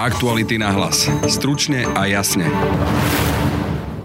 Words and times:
Aktuality 0.00 0.56
na 0.56 0.72
hlas. 0.72 1.12
Stručne 1.28 1.84
a 1.92 2.08
jasne. 2.08 2.48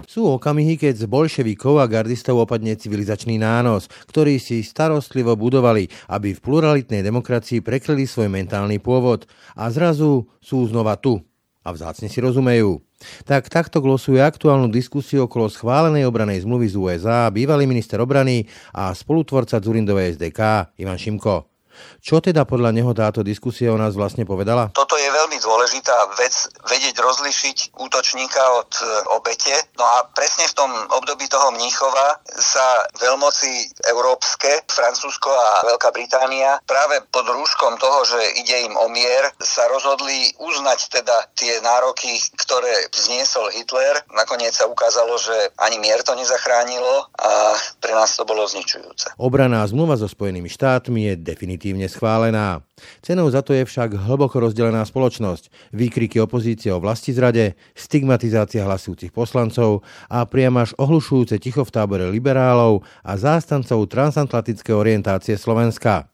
Sú 0.04 0.28
okamihy, 0.28 0.76
keď 0.76 0.92
z 0.92 1.04
bolševikov 1.08 1.80
a 1.80 1.88
gardistov 1.88 2.36
opadne 2.36 2.76
civilizačný 2.76 3.40
nános, 3.40 3.88
ktorý 4.04 4.36
si 4.36 4.60
starostlivo 4.60 5.32
budovali, 5.40 5.88
aby 6.12 6.36
v 6.36 6.42
pluralitnej 6.44 7.00
demokracii 7.00 7.64
prekryli 7.64 8.04
svoj 8.04 8.28
mentálny 8.28 8.76
pôvod. 8.76 9.24
A 9.56 9.72
zrazu 9.72 10.28
sú 10.36 10.68
znova 10.68 11.00
tu. 11.00 11.16
A 11.64 11.72
vzácne 11.72 12.12
si 12.12 12.20
rozumejú. 12.20 12.84
Tak 13.24 13.48
takto 13.48 13.80
glosuje 13.80 14.20
aktuálnu 14.20 14.68
diskusiu 14.68 15.24
okolo 15.24 15.48
schválenej 15.48 16.04
obranej 16.04 16.44
zmluvy 16.44 16.68
z 16.68 16.76
USA 16.76 17.32
bývalý 17.32 17.64
minister 17.64 17.96
obrany 18.04 18.44
a 18.76 18.92
spolutvorca 18.92 19.64
Zurindovej 19.64 20.20
SDK 20.20 20.76
Ivan 20.76 21.00
Šimko. 21.00 21.55
Čo 22.02 22.18
teda 22.18 22.42
podľa 22.42 22.70
neho 22.74 22.92
táto 22.96 23.22
diskusia 23.22 23.70
o 23.70 23.78
nás 23.78 23.94
vlastne 23.94 24.26
povedala? 24.26 24.74
Toto 24.74 24.98
je 24.98 25.08
veľmi 25.10 25.38
dôležitá 25.38 26.16
vec, 26.18 26.34
vedieť 26.66 26.98
rozlišiť 26.98 27.78
útočníka 27.78 28.42
od 28.58 28.70
e, 28.78 28.84
obete. 29.14 29.54
No 29.78 29.84
a 29.84 29.96
presne 30.10 30.48
v 30.50 30.56
tom 30.56 30.70
období 30.96 31.30
toho 31.30 31.52
Mníchova 31.52 32.18
sa 32.26 32.86
veľmoci 32.98 33.70
európske, 33.90 34.66
Francúzsko 34.66 35.30
a 35.30 35.66
Veľká 35.70 35.90
Británia 35.92 36.58
práve 36.66 37.02
pod 37.12 37.26
rúškom 37.28 37.78
toho, 37.78 38.02
že 38.06 38.18
ide 38.40 38.66
im 38.66 38.74
o 38.78 38.86
mier, 38.90 39.30
sa 39.38 39.66
rozhodli 39.70 40.32
uznať 40.38 41.02
teda 41.02 41.16
tie 41.38 41.60
nároky, 41.62 42.22
ktoré 42.38 42.90
vzniesol 42.94 43.52
Hitler. 43.54 44.02
Nakoniec 44.14 44.54
sa 44.54 44.70
ukázalo, 44.70 45.18
že 45.18 45.34
ani 45.60 45.78
mier 45.82 46.02
to 46.06 46.14
nezachránilo 46.14 47.10
a 47.18 47.54
pre 47.82 47.92
nás 47.94 48.14
to 48.14 48.22
bolo 48.22 48.46
zničujúce. 48.46 49.18
Obraná 49.18 49.66
zmluva 49.66 49.98
so 49.98 50.06
Spojenými 50.06 50.48
štátmi 50.50 51.12
je 51.12 51.14
definitívne 51.18 51.65
definitívne 51.66 51.90
schválená. 51.90 52.62
Cenou 53.02 53.26
za 53.26 53.42
to 53.42 53.50
je 53.50 53.66
však 53.66 53.98
hlboko 54.06 54.38
rozdelená 54.38 54.86
spoločnosť, 54.86 55.74
výkriky 55.74 56.22
opozície 56.22 56.70
o 56.70 56.78
vlasti 56.78 57.10
zrade, 57.10 57.58
stigmatizácia 57.74 58.62
hlasujúcich 58.62 59.10
poslancov 59.10 59.82
a 60.06 60.22
priam 60.30 60.54
až 60.62 60.78
ohlušujúce 60.78 61.42
ticho 61.42 61.66
v 61.66 61.74
tábore 61.74 62.06
liberálov 62.06 62.86
a 63.02 63.18
zástancov 63.18 63.90
transatlantické 63.90 64.70
orientácie 64.70 65.34
Slovenska. 65.34 66.06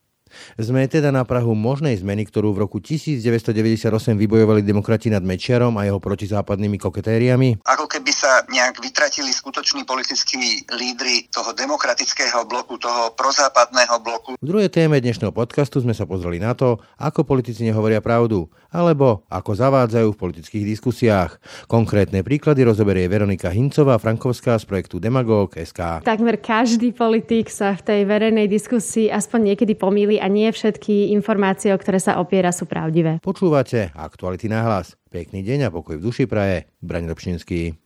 Sme 0.57 0.89
teda 0.89 1.13
na 1.13 1.21
Prahu 1.21 1.53
možnej 1.53 1.93
zmeny, 2.01 2.25
ktorú 2.25 2.57
v 2.57 2.65
roku 2.65 2.81
1998 2.81 3.85
vybojovali 4.17 4.65
demokrati 4.65 5.13
nad 5.13 5.21
Mečiarom 5.21 5.77
a 5.77 5.85
jeho 5.85 6.01
protizápadnými 6.01 6.81
koketériami? 6.81 7.61
Ako 7.61 7.85
keby 7.85 8.09
sa 8.23 8.39
nejak 8.47 8.79
vytratili 8.79 9.35
skutoční 9.35 9.83
politickí 9.83 10.63
lídry 10.71 11.27
toho 11.27 11.51
demokratického 11.51 12.47
bloku, 12.47 12.79
toho 12.79 13.11
prozápadného 13.19 13.99
bloku. 13.99 14.39
V 14.39 14.47
druhej 14.47 14.71
téme 14.71 15.03
dnešného 15.03 15.35
podcastu 15.35 15.83
sme 15.83 15.91
sa 15.91 16.07
pozreli 16.07 16.39
na 16.39 16.55
to, 16.55 16.79
ako 16.95 17.27
politici 17.27 17.67
nehovoria 17.67 17.99
pravdu, 17.99 18.47
alebo 18.71 19.27
ako 19.27 19.51
zavádzajú 19.59 20.15
v 20.15 20.21
politických 20.23 20.63
diskusiách. 20.63 21.35
Konkrétne 21.67 22.23
príklady 22.23 22.63
rozoberie 22.63 23.11
Veronika 23.11 23.51
Hincová 23.51 23.99
Frankovská 23.99 24.55
z 24.55 24.71
projektu 24.71 25.03
Demagog 25.03 25.59
SK. 25.59 26.07
Takmer 26.07 26.39
každý 26.39 26.95
politik 26.95 27.51
sa 27.51 27.75
v 27.75 27.83
tej 27.83 28.01
verejnej 28.07 28.47
diskusii 28.47 29.11
aspoň 29.11 29.51
niekedy 29.51 29.75
pomýli 29.75 30.15
a 30.23 30.31
nie 30.31 30.47
všetky 30.47 31.11
informácie, 31.11 31.75
o 31.75 31.77
ktoré 31.77 31.99
sa 31.99 32.23
opiera, 32.23 32.55
sú 32.55 32.71
pravdivé. 32.71 33.19
Počúvate 33.19 33.91
Aktuality 33.91 34.47
na 34.47 34.63
hlas. 34.63 34.95
Pekný 35.13 35.45
deň 35.45 35.69
a 35.69 35.73
pokoj 35.73 36.01
v 36.01 36.09
duši 36.09 36.25
praje. 36.25 36.65
Braň 36.81 37.13
Robšinský. 37.13 37.77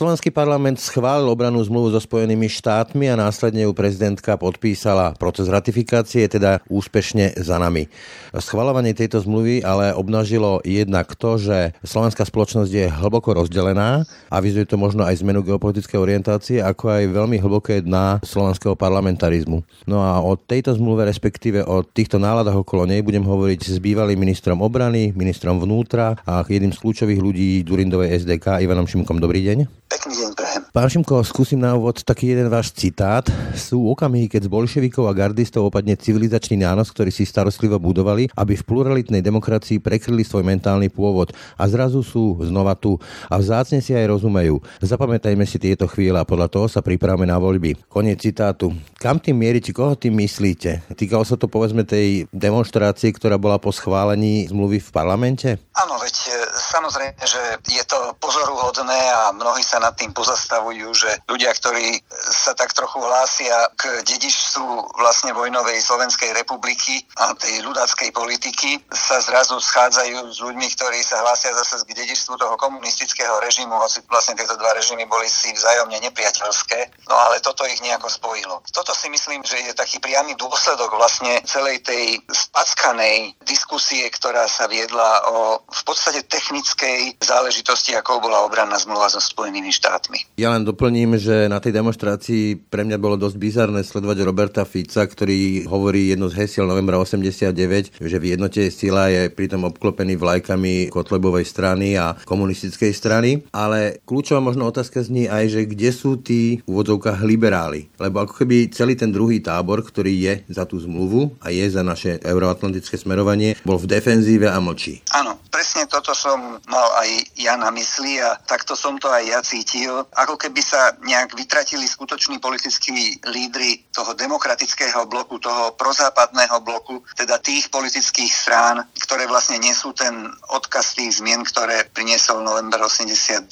Slovenský 0.00 0.32
parlament 0.32 0.80
schválil 0.80 1.28
obranú 1.28 1.60
zmluvu 1.60 1.92
so 1.92 2.00
Spojenými 2.00 2.48
štátmi 2.48 3.12
a 3.12 3.20
následne 3.20 3.68
ju 3.68 3.76
prezidentka 3.76 4.32
podpísala. 4.40 5.12
Proces 5.20 5.44
ratifikácie 5.44 6.24
je 6.24 6.40
teda 6.40 6.64
úspešne 6.72 7.36
za 7.36 7.60
nami. 7.60 7.84
Schvalovanie 8.32 8.96
tejto 8.96 9.20
zmluvy 9.20 9.60
ale 9.60 9.92
obnažilo 9.92 10.64
jednak 10.64 11.12
to, 11.20 11.36
že 11.36 11.76
slovenská 11.84 12.24
spoločnosť 12.24 12.72
je 12.72 12.88
hlboko 12.88 13.44
rozdelená 13.44 14.08
a 14.32 14.40
vyzuje 14.40 14.64
to 14.72 14.80
možno 14.80 15.04
aj 15.04 15.20
zmenu 15.20 15.44
geopolitickej 15.44 16.00
orientácie, 16.00 16.64
ako 16.64 16.96
aj 16.96 17.12
veľmi 17.12 17.36
hlboké 17.36 17.84
dna 17.84 18.24
slovenského 18.24 18.72
parlamentarizmu. 18.80 19.84
No 19.84 20.00
a 20.00 20.24
o 20.24 20.32
tejto 20.32 20.72
zmluve, 20.80 21.04
respektíve 21.04 21.60
o 21.68 21.84
týchto 21.84 22.16
náladách 22.16 22.64
okolo 22.64 22.88
nej 22.88 23.04
budem 23.04 23.28
hovoriť 23.28 23.68
s 23.68 23.76
bývalým 23.76 24.16
ministrom 24.16 24.64
obrany, 24.64 25.12
ministrom 25.12 25.60
vnútra 25.60 26.16
a 26.24 26.40
jedným 26.40 26.72
z 26.72 26.80
kľúčových 26.80 27.20
ľudí 27.20 27.60
Durindovej 27.68 28.16
SDK 28.24 28.64
Ivanom 28.64 28.88
Šimkom. 28.88 29.20
Dobrý 29.20 29.44
deň. 29.44 29.89
Pekný 29.90 30.14
deň 30.22 30.30
prehem. 30.38 30.49
Pán 30.70 30.86
Šimko, 30.86 31.26
skúsim 31.26 31.58
na 31.58 31.74
úvod 31.74 31.98
taký 32.06 32.30
jeden 32.30 32.46
váš 32.46 32.70
citát. 32.70 33.26
Sú 33.58 33.90
okamihy, 33.90 34.30
keď 34.30 34.46
z 34.46 34.54
bolševikov 34.54 35.10
a 35.10 35.18
gardistov 35.18 35.66
opadne 35.66 35.98
civilizačný 35.98 36.62
nános, 36.62 36.94
ktorý 36.94 37.10
si 37.10 37.26
starostlivo 37.26 37.82
budovali, 37.82 38.30
aby 38.38 38.54
v 38.54 38.62
pluralitnej 38.62 39.18
demokracii 39.18 39.82
prekryli 39.82 40.22
svoj 40.22 40.46
mentálny 40.46 40.86
pôvod. 40.86 41.34
A 41.58 41.66
zrazu 41.66 42.06
sú 42.06 42.38
znova 42.46 42.78
tu. 42.78 43.02
A 43.26 43.42
vzácne 43.42 43.82
si 43.82 43.98
aj 43.98 44.14
rozumejú. 44.14 44.62
Zapamätajme 44.78 45.42
si 45.42 45.58
tieto 45.58 45.90
chvíle 45.90 46.22
a 46.22 46.28
podľa 46.28 46.46
toho 46.46 46.70
sa 46.70 46.86
pripravme 46.86 47.26
na 47.26 47.42
voľby. 47.42 47.90
Koniec 47.90 48.22
citátu. 48.22 48.70
Kam 48.94 49.18
tým 49.18 49.42
mieri, 49.42 49.58
či 49.58 49.74
koho 49.74 49.98
tým 49.98 50.22
myslíte? 50.22 50.86
Týkalo 50.94 51.26
sa 51.26 51.34
to 51.34 51.50
povedzme 51.50 51.82
tej 51.82 52.30
demonstrácie, 52.30 53.10
ktorá 53.10 53.42
bola 53.42 53.58
po 53.58 53.74
schválení 53.74 54.46
zmluvy 54.46 54.78
v 54.78 54.90
parlamente? 54.94 55.58
Áno, 55.74 55.98
veď 55.98 56.14
e, 56.14 56.34
samozrejme, 56.52 57.22
že 57.26 57.42
je 57.66 57.82
to 57.90 58.12
pozoruhodné 58.20 59.00
a 59.10 59.32
mnohí 59.32 59.64
sa 59.64 59.80
nad 59.80 59.96
tým 59.96 60.12
pozastavujú, 60.12 60.59
že 60.90 61.10
ľudia, 61.30 61.52
ktorí 61.56 62.02
sa 62.30 62.52
tak 62.52 62.76
trochu 62.76 63.00
hlásia 63.00 63.68
k 63.78 64.04
dedičstvu 64.04 65.00
vlastne 65.00 65.32
vojnovej 65.32 65.80
Slovenskej 65.80 66.36
republiky 66.36 67.00
a 67.16 67.32
tej 67.34 67.64
ľudáckej 67.64 68.10
politiky, 68.12 68.80
sa 68.92 69.22
zrazu 69.24 69.56
schádzajú 69.56 70.30
s 70.30 70.38
ľuďmi, 70.42 70.66
ktorí 70.76 71.00
sa 71.00 71.24
hlásia 71.24 71.56
zase 71.56 71.84
k 71.88 71.96
dedičstvu 71.96 72.36
toho 72.36 72.54
komunistického 72.60 73.40
režimu, 73.40 73.72
hoci 73.80 74.04
vlastne 74.10 74.36
tieto 74.36 74.58
dva 74.60 74.76
režimy 74.76 75.08
boli 75.08 75.26
si 75.30 75.52
vzájomne 75.54 75.96
nepriateľské, 76.10 77.08
no 77.08 77.14
ale 77.16 77.40
toto 77.40 77.64
ich 77.64 77.80
nejako 77.80 78.08
spojilo. 78.12 78.60
Toto 78.68 78.92
si 78.92 79.08
myslím, 79.08 79.40
že 79.46 79.56
je 79.60 79.72
taký 79.72 80.02
priamy 80.02 80.36
dôsledok 80.36 80.92
vlastne 80.96 81.40
celej 81.48 81.80
tej 81.86 82.20
spackanej 82.28 83.38
diskusie, 83.46 84.04
ktorá 84.12 84.44
sa 84.50 84.68
viedla 84.68 85.24
o 85.30 85.62
v 85.64 85.82
podstate 85.86 86.26
technickej 86.26 87.16
záležitosti, 87.22 87.94
ako 87.96 88.20
bola 88.20 88.44
obranná 88.44 88.76
zmluva 88.76 89.08
so 89.08 89.22
Spojenými 89.22 89.70
štátmi. 89.70 90.18
Ja 90.36 90.49
len 90.50 90.66
doplním, 90.66 91.14
že 91.14 91.46
na 91.46 91.62
tej 91.62 91.78
demonstrácii 91.78 92.66
pre 92.66 92.82
mňa 92.82 92.98
bolo 92.98 93.14
dosť 93.14 93.36
bizarné 93.38 93.80
sledovať 93.86 94.18
Roberta 94.26 94.62
Fica, 94.66 95.06
ktorý 95.06 95.70
hovorí 95.70 96.10
jedno 96.10 96.26
z 96.26 96.42
hesiel 96.42 96.66
novembra 96.66 96.98
89, 96.98 98.02
že 98.02 98.16
v 98.18 98.24
jednote 98.34 98.66
sila 98.74 99.06
je 99.14 99.30
pritom 99.30 99.62
obklopený 99.70 100.18
vlajkami 100.18 100.90
Kotlebovej 100.90 101.46
strany 101.46 101.94
a 101.94 102.18
komunistickej 102.26 102.90
strany. 102.90 103.30
Ale 103.54 104.02
kľúčová 104.02 104.42
možno 104.42 104.66
otázka 104.66 105.06
zní 105.06 105.30
aj, 105.30 105.44
že 105.54 105.60
kde 105.70 105.90
sú 105.94 106.18
tí 106.18 106.58
v 106.66 106.74
liberáli. 107.22 107.92
Lebo 108.00 108.24
ako 108.24 108.42
keby 108.42 108.72
celý 108.72 108.96
ten 108.96 109.12
druhý 109.12 109.38
tábor, 109.44 109.84
ktorý 109.84 110.12
je 110.16 110.34
za 110.48 110.64
tú 110.64 110.80
zmluvu 110.80 111.36
a 111.44 111.52
je 111.52 111.68
za 111.68 111.84
naše 111.84 112.18
euroatlantické 112.24 112.96
smerovanie, 112.96 113.54
bol 113.62 113.76
v 113.76 113.86
defenzíve 113.86 114.48
a 114.48 114.58
mlčí. 114.58 115.04
Áno, 115.12 115.36
presne 115.52 115.84
toto 115.84 116.16
som 116.16 116.56
mal 116.66 116.88
aj 117.04 117.10
ja 117.36 117.60
na 117.60 117.68
mysli 117.76 118.16
a 118.16 118.40
takto 118.48 118.72
som 118.72 118.96
to 118.96 119.12
aj 119.12 119.24
ja 119.28 119.40
cítil, 119.44 120.08
ako 120.16 120.39
keby 120.40 120.62
sa 120.62 120.94
nejak 121.02 121.34
vytratili 121.34 121.88
skutoční 121.88 122.38
politickí 122.38 123.20
lídry 123.26 123.84
toho 123.92 124.14
demokratického 124.14 125.06
bloku, 125.06 125.38
toho 125.38 125.76
prozápadného 125.76 126.60
bloku, 126.60 127.02
teda 127.16 127.38
tých 127.38 127.68
politických 127.68 128.32
strán, 128.32 128.86
ktoré 129.00 129.26
vlastne 129.26 129.58
nesú 129.58 129.92
ten 129.92 130.30
odkaz 130.54 130.94
tých 130.96 131.20
zmien, 131.20 131.44
ktoré 131.44 131.84
priniesol 131.92 132.40
november 132.46 132.80
89. 132.86 133.48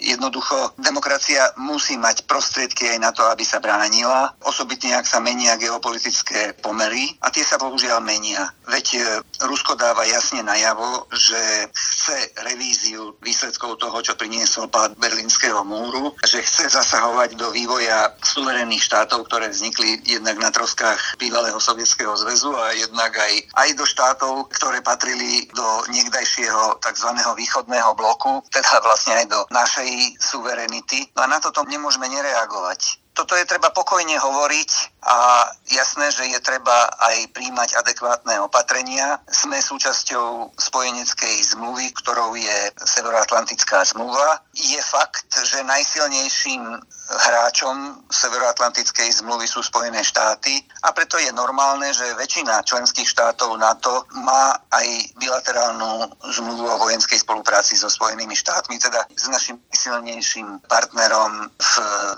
Jednoducho, 0.00 0.72
demokracia 0.80 1.52
musí 1.60 1.96
mať 1.96 2.24
prostriedky 2.24 2.88
aj 2.96 2.98
na 3.00 3.10
to, 3.12 3.24
aby 3.28 3.44
sa 3.44 3.60
bránila, 3.60 4.32
osobitne 4.44 4.96
ak 4.96 5.06
sa 5.06 5.20
menia 5.20 5.56
geopolitické 5.60 6.56
pomery 6.60 7.16
a 7.20 7.28
tie 7.28 7.44
sa 7.44 7.60
bohužiaľ 7.60 8.00
menia. 8.00 8.48
Veď 8.64 8.86
e, 8.96 9.00
Rusko 9.44 9.76
dáva 9.76 10.08
jasne 10.08 10.40
najavo, 10.40 11.04
že 11.12 11.68
chce 11.68 12.32
revíziu 12.48 13.12
výsledkov 13.20 13.76
toho, 13.76 14.00
čo 14.00 14.16
priniesol 14.16 14.72
pád 14.72 14.96
Berlín 14.96 15.30
Berlínskeho 15.30 15.62
múru, 15.62 16.16
že 16.26 16.44
chce 16.44 16.68
zasahovať 16.68 17.36
do 17.36 17.48
vývoja 17.50 18.12
suverénnych 18.20 18.84
štátov, 18.84 19.24
ktoré 19.28 19.48
vznikli 19.48 20.04
jednak 20.04 20.36
na 20.36 20.52
troskách 20.52 21.16
bývalého 21.16 21.56
Sovietskeho 21.56 22.12
zväzu 22.16 22.52
a 22.56 22.76
jednak 22.76 23.16
aj, 23.16 23.32
aj 23.56 23.68
do 23.76 23.84
štátov, 23.88 24.32
ktoré 24.52 24.84
patrili 24.84 25.48
do 25.56 25.68
niekdajšieho 25.88 26.80
tzv. 26.84 27.10
východného 27.16 27.96
bloku, 27.96 28.44
teda 28.52 28.84
vlastne 28.84 29.24
aj 29.24 29.26
do 29.32 29.40
našej 29.48 30.20
suverenity. 30.20 31.08
No 31.16 31.24
a 31.24 31.30
na 31.30 31.38
toto 31.40 31.64
nemôžeme 31.64 32.08
nereagovať. 32.08 33.00
Toto 33.10 33.34
je 33.34 33.44
treba 33.44 33.74
pokojne 33.74 34.16
hovoriť 34.16 34.70
a 35.02 35.44
jasné, 35.90 36.06
že 36.14 36.24
je 36.30 36.38
treba 36.38 36.86
aj 37.02 37.34
príjmať 37.34 37.74
adekvátne 37.82 38.38
opatrenia. 38.46 39.18
Sme 39.26 39.58
súčasťou 39.58 40.54
spojeneckej 40.54 41.50
zmluvy, 41.50 41.90
ktorou 41.98 42.38
je 42.38 42.70
Severoatlantická 42.78 43.82
zmluva. 43.82 44.38
Je 44.54 44.78
fakt, 44.86 45.26
že 45.34 45.66
najsilnejším 45.66 46.62
hráčom 47.10 48.06
Severoatlantickej 48.06 49.18
zmluvy 49.18 49.50
sú 49.50 49.66
Spojené 49.66 50.06
štáty 50.06 50.62
a 50.86 50.94
preto 50.94 51.18
je 51.18 51.34
normálne, 51.34 51.90
že 51.90 52.14
väčšina 52.14 52.62
členských 52.62 53.10
štátov 53.10 53.58
NATO 53.58 54.06
má 54.22 54.54
aj 54.70 54.86
bilaterálnu 55.18 56.06
zmluvu 56.38 56.70
o 56.70 56.80
vojenskej 56.86 57.18
spolupráci 57.18 57.74
so 57.74 57.90
Spojenými 57.90 58.38
štátmi, 58.38 58.78
teda 58.78 59.10
s 59.10 59.26
našim 59.26 59.58
silnejším 59.74 60.62
partnerom 60.70 61.50
v 61.50 61.72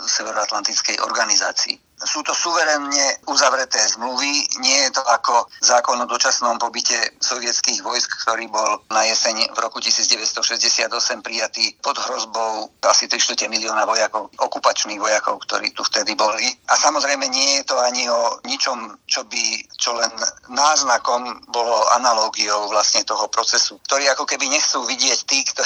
Severoatlantickej 0.05 1.01
organizácii. 1.01 1.92
Sú 2.03 2.23
to 2.27 2.35
suverénne 2.35 3.23
uzavreté 3.31 3.79
zmluvy, 3.95 4.47
nie 4.59 4.79
je 4.89 4.91
to 4.99 5.03
ako 5.07 5.47
zákon 5.63 5.99
o 6.03 6.07
dočasnom 6.07 6.59
pobyte 6.59 6.99
sovietských 7.23 7.83
vojsk, 7.83 8.27
ktorý 8.27 8.51
bol 8.51 8.83
na 8.91 9.07
jeseň 9.07 9.55
v 9.55 9.59
roku 9.63 9.79
1968 9.79 10.91
prijatý 11.23 11.75
pod 11.79 11.99
hrozbou 11.99 12.75
asi 12.83 13.07
3 13.07 13.47
milióna 13.47 13.87
vojakov, 13.87 14.29
okupačných 14.37 14.99
vojakov, 14.99 15.41
ktorí 15.47 15.71
tu 15.73 15.87
vtedy 15.87 16.19
boli. 16.19 16.51
A 16.69 16.75
samozrejme 16.75 17.27
nie 17.31 17.63
je 17.63 17.71
to 17.71 17.77
ani 17.79 18.11
o 18.11 18.39
ničom, 18.45 18.99
čo 19.07 19.23
by 19.27 19.43
čo 19.79 19.95
len 19.99 20.13
náznakom 20.51 21.43
bolo 21.51 21.87
analógiou 21.99 22.71
vlastne 22.71 23.03
toho 23.03 23.27
procesu, 23.29 23.79
ktorý 23.87 24.11
ako 24.15 24.25
keby 24.27 24.47
nechcú 24.47 24.83
vidieť 24.87 25.19
tí, 25.27 25.43
kto, 25.43 25.63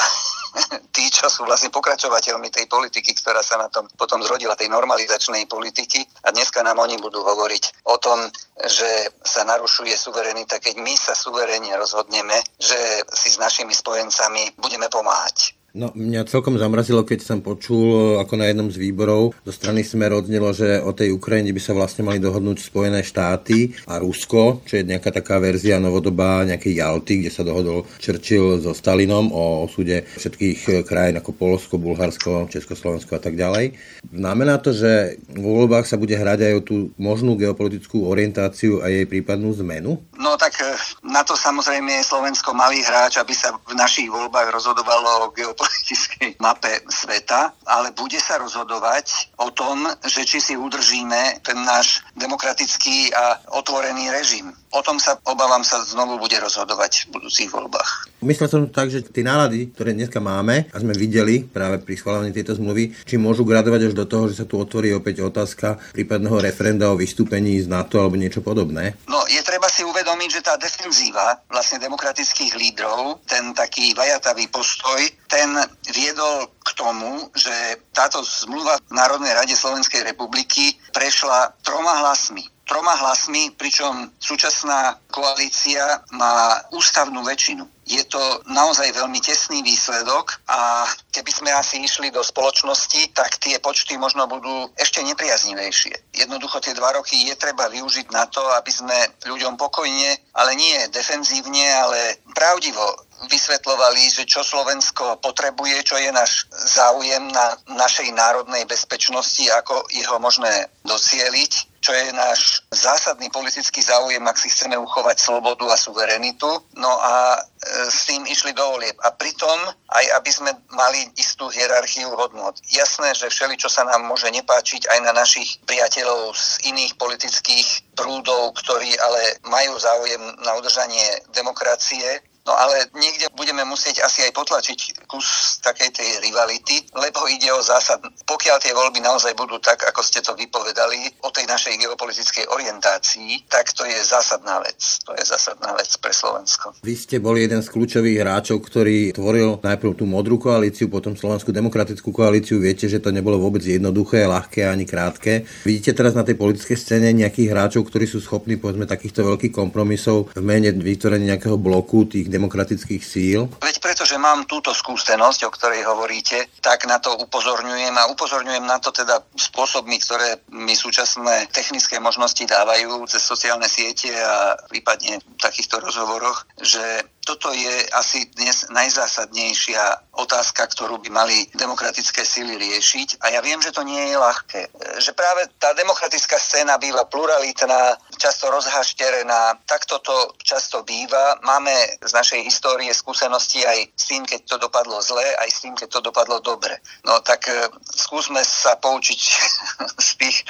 tí, 0.92 1.08
čo 1.12 1.28
sú 1.28 1.44
vlastne 1.44 1.72
pokračovateľmi 1.72 2.48
tej 2.48 2.66
politiky, 2.68 3.12
ktorá 3.16 3.40
sa 3.44 3.60
na 3.60 3.68
tom 3.68 3.88
potom 3.96 4.20
zrodila, 4.24 4.56
tej 4.56 4.72
normalizačnej 4.72 5.48
politiky 5.48 6.04
a 6.24 6.32
dneska 6.32 6.64
nám 6.64 6.80
oni 6.80 6.96
budú 7.00 7.20
hovoriť 7.24 7.88
o 7.88 7.96
tom, 8.00 8.24
že 8.64 9.12
sa 9.24 9.44
narušuje 9.44 9.92
suverenita, 9.92 10.60
keď 10.60 10.80
my 10.80 10.94
sa 10.96 11.12
suverene 11.12 11.72
rozhodneme, 11.76 12.36
že 12.60 12.78
si 13.12 13.28
s 13.32 13.40
našimi 13.40 13.72
spojencami 13.72 14.56
budeme 14.60 14.88
pomáhať. 14.88 15.55
No, 15.76 15.92
mňa 15.92 16.24
celkom 16.24 16.56
zamrazilo, 16.56 17.04
keď 17.04 17.20
som 17.20 17.44
počul, 17.44 18.16
ako 18.16 18.40
na 18.40 18.48
jednom 18.48 18.72
z 18.72 18.80
výborov 18.80 19.36
zo 19.44 19.52
strany 19.52 19.84
Smer 19.84 20.08
odznelo, 20.16 20.48
že 20.56 20.80
o 20.80 20.96
tej 20.96 21.12
Ukrajine 21.12 21.52
by 21.52 21.60
sa 21.60 21.76
vlastne 21.76 22.00
mali 22.00 22.16
dohodnúť 22.16 22.64
Spojené 22.64 23.04
štáty 23.04 23.76
a 23.84 24.00
Rusko, 24.00 24.64
čo 24.64 24.80
je 24.80 24.88
nejaká 24.88 25.12
taká 25.12 25.36
verzia 25.36 25.76
novodobá 25.76 26.48
nejakej 26.48 26.80
Jalty, 26.80 27.20
kde 27.20 27.28
sa 27.28 27.44
dohodol 27.44 27.84
Churchill 28.00 28.56
so 28.64 28.72
Stalinom 28.72 29.28
o 29.36 29.68
osude 29.68 30.08
všetkých 30.16 30.88
krajín 30.88 31.20
ako 31.20 31.36
Polsko, 31.36 31.76
Bulharsko, 31.76 32.48
Československo 32.48 33.12
a 33.12 33.20
tak 33.20 33.36
ďalej. 33.36 33.76
Znamená 34.08 34.56
to, 34.64 34.72
že 34.72 35.20
vo 35.28 35.60
voľbách 35.60 35.84
sa 35.84 36.00
bude 36.00 36.16
hrať 36.16 36.40
aj 36.40 36.52
o 36.56 36.64
tú 36.64 36.76
možnú 36.96 37.36
geopolitickú 37.36 38.08
orientáciu 38.08 38.80
a 38.80 38.88
jej 38.88 39.04
prípadnú 39.04 39.52
zmenu? 39.60 40.00
No 40.16 40.40
tak 40.40 40.56
eh, 40.56 40.72
na 41.04 41.20
to 41.20 41.36
samozrejme 41.36 42.00
je 42.00 42.08
Slovensko 42.08 42.56
malý 42.56 42.80
hráč, 42.80 43.20
aby 43.20 43.36
sa 43.36 43.52
v 43.68 43.76
našich 43.76 44.08
voľbách 44.08 44.56
rozhodovalo 44.56 45.28
o 45.28 45.36
geopolitickej 45.36 45.65
politickej 45.66 46.38
mape 46.38 46.82
sveta, 46.86 47.54
ale 47.66 47.90
bude 47.90 48.18
sa 48.22 48.38
rozhodovať 48.38 49.34
o 49.42 49.50
tom, 49.50 49.86
že 50.06 50.22
či 50.22 50.38
si 50.38 50.54
udržíme 50.54 51.42
ten 51.42 51.58
náš 51.66 52.06
demokratický 52.14 53.10
a 53.14 53.42
otvorený 53.58 54.10
režim. 54.14 54.54
O 54.74 54.82
tom 54.82 55.00
sa, 55.00 55.16
obávam 55.24 55.64
sa, 55.64 55.80
znovu 55.86 56.18
bude 56.20 56.36
rozhodovať 56.36 57.08
v 57.08 57.18
budúcich 57.18 57.48
voľbách. 57.48 58.12
Myslel 58.20 58.48
som 58.50 58.62
tak, 58.68 58.90
že 58.90 59.06
tie 59.06 59.24
nálady, 59.24 59.72
ktoré 59.72 59.94
dneska 59.94 60.18
máme 60.18 60.68
a 60.68 60.76
sme 60.76 60.92
videli 60.92 61.46
práve 61.46 61.80
pri 61.80 61.94
schváľovaní 61.96 62.34
tejto 62.34 62.58
zmluvy, 62.58 62.92
či 63.06 63.16
môžu 63.16 63.46
gradovať 63.46 63.90
až 63.90 63.94
do 63.94 64.04
toho, 64.04 64.28
že 64.28 64.42
sa 64.42 64.46
tu 64.48 64.58
otvorí 64.58 64.92
opäť 64.92 65.22
otázka 65.24 65.80
prípadného 65.94 66.42
referenda 66.42 66.90
o 66.92 66.98
vystúpení 66.98 67.62
z 67.62 67.70
NATO 67.70 68.02
alebo 68.02 68.18
niečo 68.18 68.42
podobné? 68.42 68.98
No, 69.06 69.22
treba 69.46 69.70
si 69.70 69.86
uvedomiť, 69.86 70.28
že 70.34 70.42
tá 70.42 70.58
defenzíva 70.58 71.38
vlastne 71.46 71.78
demokratických 71.78 72.58
lídrov, 72.58 73.22
ten 73.30 73.54
taký 73.54 73.94
vajatavý 73.94 74.50
postoj, 74.50 74.98
ten 75.30 75.54
viedol 75.94 76.50
k 76.66 76.70
tomu, 76.74 77.30
že 77.30 77.54
táto 77.94 78.26
zmluva 78.26 78.82
v 78.90 78.98
Národnej 78.98 79.32
rade 79.38 79.54
Slovenskej 79.54 80.02
republiky 80.02 80.74
prešla 80.90 81.54
troma 81.62 82.02
hlasmi 82.02 82.55
troma 82.66 82.98
hlasmi, 82.98 83.54
pričom 83.54 84.10
súčasná 84.18 84.98
koalícia 85.14 86.02
má 86.10 86.60
ústavnú 86.74 87.22
väčšinu. 87.22 87.62
Je 87.86 88.02
to 88.10 88.18
naozaj 88.50 88.90
veľmi 88.90 89.22
tesný 89.22 89.62
výsledok 89.62 90.42
a 90.50 90.90
keby 91.14 91.30
sme 91.30 91.50
asi 91.54 91.78
išli 91.86 92.10
do 92.10 92.18
spoločnosti, 92.18 93.14
tak 93.14 93.38
tie 93.38 93.62
počty 93.62 93.94
možno 93.94 94.26
budú 94.26 94.66
ešte 94.74 95.06
nepriaznivejšie. 95.06 96.18
Jednoducho 96.18 96.58
tie 96.58 96.74
dva 96.74 96.98
roky 96.98 97.30
je 97.30 97.38
treba 97.38 97.70
využiť 97.70 98.10
na 98.10 98.26
to, 98.26 98.42
aby 98.58 98.74
sme 98.74 98.98
ľuďom 99.30 99.54
pokojne, 99.54 100.18
ale 100.34 100.58
nie 100.58 100.74
defenzívne, 100.90 101.62
ale 101.62 102.18
pravdivo 102.34 103.06
vysvetľovali, 103.30 104.02
že 104.10 104.28
čo 104.28 104.42
Slovensko 104.42 105.22
potrebuje, 105.22 105.86
čo 105.86 105.96
je 105.96 106.10
náš 106.10 106.50
záujem 106.50 107.30
na 107.30 107.54
našej 107.70 108.10
národnej 108.12 108.66
bezpečnosti, 108.66 109.46
ako 109.62 109.86
jeho 109.94 110.18
možné 110.18 110.68
docieliť 110.82 111.75
čo 111.86 111.94
je 111.94 112.10
náš 112.10 112.66
zásadný 112.74 113.30
politický 113.30 113.78
záujem, 113.78 114.26
ak 114.26 114.34
si 114.34 114.50
chceme 114.50 114.74
uchovať 114.74 115.22
slobodu 115.22 115.70
a 115.70 115.78
suverenitu. 115.78 116.50
No 116.74 116.90
a 116.98 117.38
e, 117.38 117.40
s 117.86 118.10
tým 118.10 118.26
išli 118.26 118.50
do 118.50 118.66
volieb. 118.74 118.98
A 119.06 119.14
pritom 119.14 119.70
aj 119.94 120.04
aby 120.18 120.30
sme 120.34 120.50
mali 120.74 121.06
istú 121.14 121.46
hierarchiu 121.46 122.10
hodnot. 122.10 122.58
Jasné, 122.74 123.14
že 123.14 123.30
všeli, 123.30 123.54
čo 123.54 123.70
sa 123.70 123.86
nám 123.86 124.02
môže 124.02 124.26
nepáčiť 124.34 124.90
aj 124.90 124.98
na 125.06 125.12
našich 125.14 125.62
priateľov 125.62 126.34
z 126.34 126.74
iných 126.74 126.98
politických 126.98 127.94
prúdov, 127.94 128.58
ktorí 128.58 128.98
ale 128.98 129.38
majú 129.46 129.78
záujem 129.78 130.20
na 130.42 130.58
udržanie 130.58 131.22
demokracie, 131.30 132.18
No 132.46 132.54
ale 132.54 132.86
niekde 132.94 133.26
budeme 133.34 133.66
musieť 133.66 134.06
asi 134.06 134.22
aj 134.22 134.30
potlačiť 134.30 135.10
kus 135.10 135.58
takej 135.66 135.90
tej 135.90 136.08
rivality, 136.22 136.94
lebo 136.94 137.26
ide 137.26 137.50
o 137.50 137.58
zásad, 137.58 137.98
pokiaľ 138.22 138.56
tie 138.62 138.70
voľby 138.70 139.02
naozaj 139.02 139.34
budú 139.34 139.58
tak, 139.58 139.82
ako 139.82 139.98
ste 140.06 140.22
to 140.22 140.38
vypovedali, 140.38 141.10
o 141.26 141.34
tej 141.34 141.42
našej 141.50 141.74
geopolitickej 141.82 142.46
orientácii, 142.46 143.50
tak 143.50 143.74
to 143.74 143.82
je 143.82 143.98
zásadná 144.06 144.62
vec. 144.62 144.78
To 145.02 145.12
je 145.18 145.26
zásadná 145.26 145.74
vec 145.74 145.90
pre 145.98 146.14
Slovensko. 146.14 146.78
Vy 146.86 146.94
ste 146.94 147.18
boli 147.18 147.42
jeden 147.42 147.66
z 147.66 147.68
kľúčových 147.70 148.22
hráčov, 148.22 148.62
ktorý 148.62 149.10
tvoril 149.10 149.58
najprv 149.66 149.92
tú 149.98 150.06
modrú 150.06 150.38
koalíciu, 150.38 150.86
potom 150.86 151.18
Slovenskú 151.18 151.50
demokratickú 151.50 152.14
koalíciu. 152.14 152.62
Viete, 152.62 152.86
že 152.86 153.02
to 153.02 153.10
nebolo 153.10 153.42
vôbec 153.42 153.66
jednoduché, 153.66 154.22
ľahké 154.30 154.70
ani 154.70 154.86
krátke. 154.86 155.42
Vidíte 155.66 155.98
teraz 155.98 156.14
na 156.14 156.22
tej 156.22 156.38
politickej 156.38 156.78
scéne 156.78 157.10
nejakých 157.10 157.50
hráčov, 157.50 157.90
ktorí 157.90 158.06
sú 158.06 158.22
schopní 158.22 158.54
povedzme 158.54 158.86
takýchto 158.86 159.26
veľkých 159.26 159.50
kompromisov 159.50 160.30
v 160.30 160.42
mene 160.42 160.70
vytvorenia 160.70 161.34
nejakého 161.34 161.58
bloku 161.58 162.06
tých 162.06 162.30
demokratických 162.36 163.02
síl? 163.02 163.48
Veď 163.58 163.80
preto, 163.80 164.04
že 164.04 164.20
mám 164.20 164.44
túto 164.44 164.76
skúsenosť, 164.76 165.48
o 165.48 165.50
ktorej 165.50 165.88
hovoríte, 165.88 166.52
tak 166.60 166.84
na 166.84 167.00
to 167.00 167.16
upozorňujem 167.16 167.96
a 167.96 168.08
upozorňujem 168.12 168.64
na 168.68 168.76
to 168.76 168.92
teda 168.92 169.24
spôsobmi, 169.32 169.96
ktoré 169.98 170.44
mi 170.52 170.76
súčasné 170.76 171.48
technické 171.48 171.96
možnosti 171.96 172.44
dávajú 172.44 173.08
cez 173.08 173.24
sociálne 173.24 173.66
siete 173.66 174.12
a 174.12 174.54
prípadne 174.68 175.18
v 175.18 175.40
takýchto 175.40 175.80
rozhovoroch, 175.80 176.44
že 176.60 176.82
toto 177.26 177.50
je 177.50 177.74
asi 177.90 178.30
dnes 178.38 178.70
najzásadnejšia 178.70 180.14
otázka, 180.14 180.70
ktorú 180.70 181.02
by 181.02 181.10
mali 181.10 181.50
demokratické 181.58 182.22
síly 182.22 182.54
riešiť. 182.54 183.18
A 183.26 183.34
ja 183.34 183.42
viem, 183.42 183.58
že 183.58 183.74
to 183.74 183.82
nie 183.82 183.98
je 183.98 184.16
ľahké. 184.16 184.70
Že 185.02 185.10
práve 185.18 185.50
tá 185.58 185.74
demokratická 185.74 186.38
scéna 186.38 186.78
býva 186.78 187.02
pluralitná, 187.10 187.98
často 188.14 188.46
rozhašterená. 188.54 189.58
Takto 189.66 189.98
to 189.98 190.38
často 190.38 190.86
býva. 190.86 191.42
Máme 191.42 191.98
z 191.98 192.12
našej 192.14 192.46
histórie 192.46 192.94
skúsenosti 192.94 193.66
aj 193.66 193.90
s 193.98 194.04
tým, 194.06 194.22
keď 194.22 194.46
to 194.46 194.56
dopadlo 194.62 195.02
zle, 195.02 195.26
aj 195.42 195.50
s 195.50 195.66
tým, 195.66 195.74
keď 195.74 195.98
to 195.98 196.00
dopadlo 196.06 196.38
dobre. 196.38 196.78
No 197.02 197.18
tak 197.26 197.50
e, 197.50 197.66
skúsme 197.90 198.40
sa 198.46 198.78
poučiť 198.78 199.20
z 200.06 200.10
tých 200.22 200.46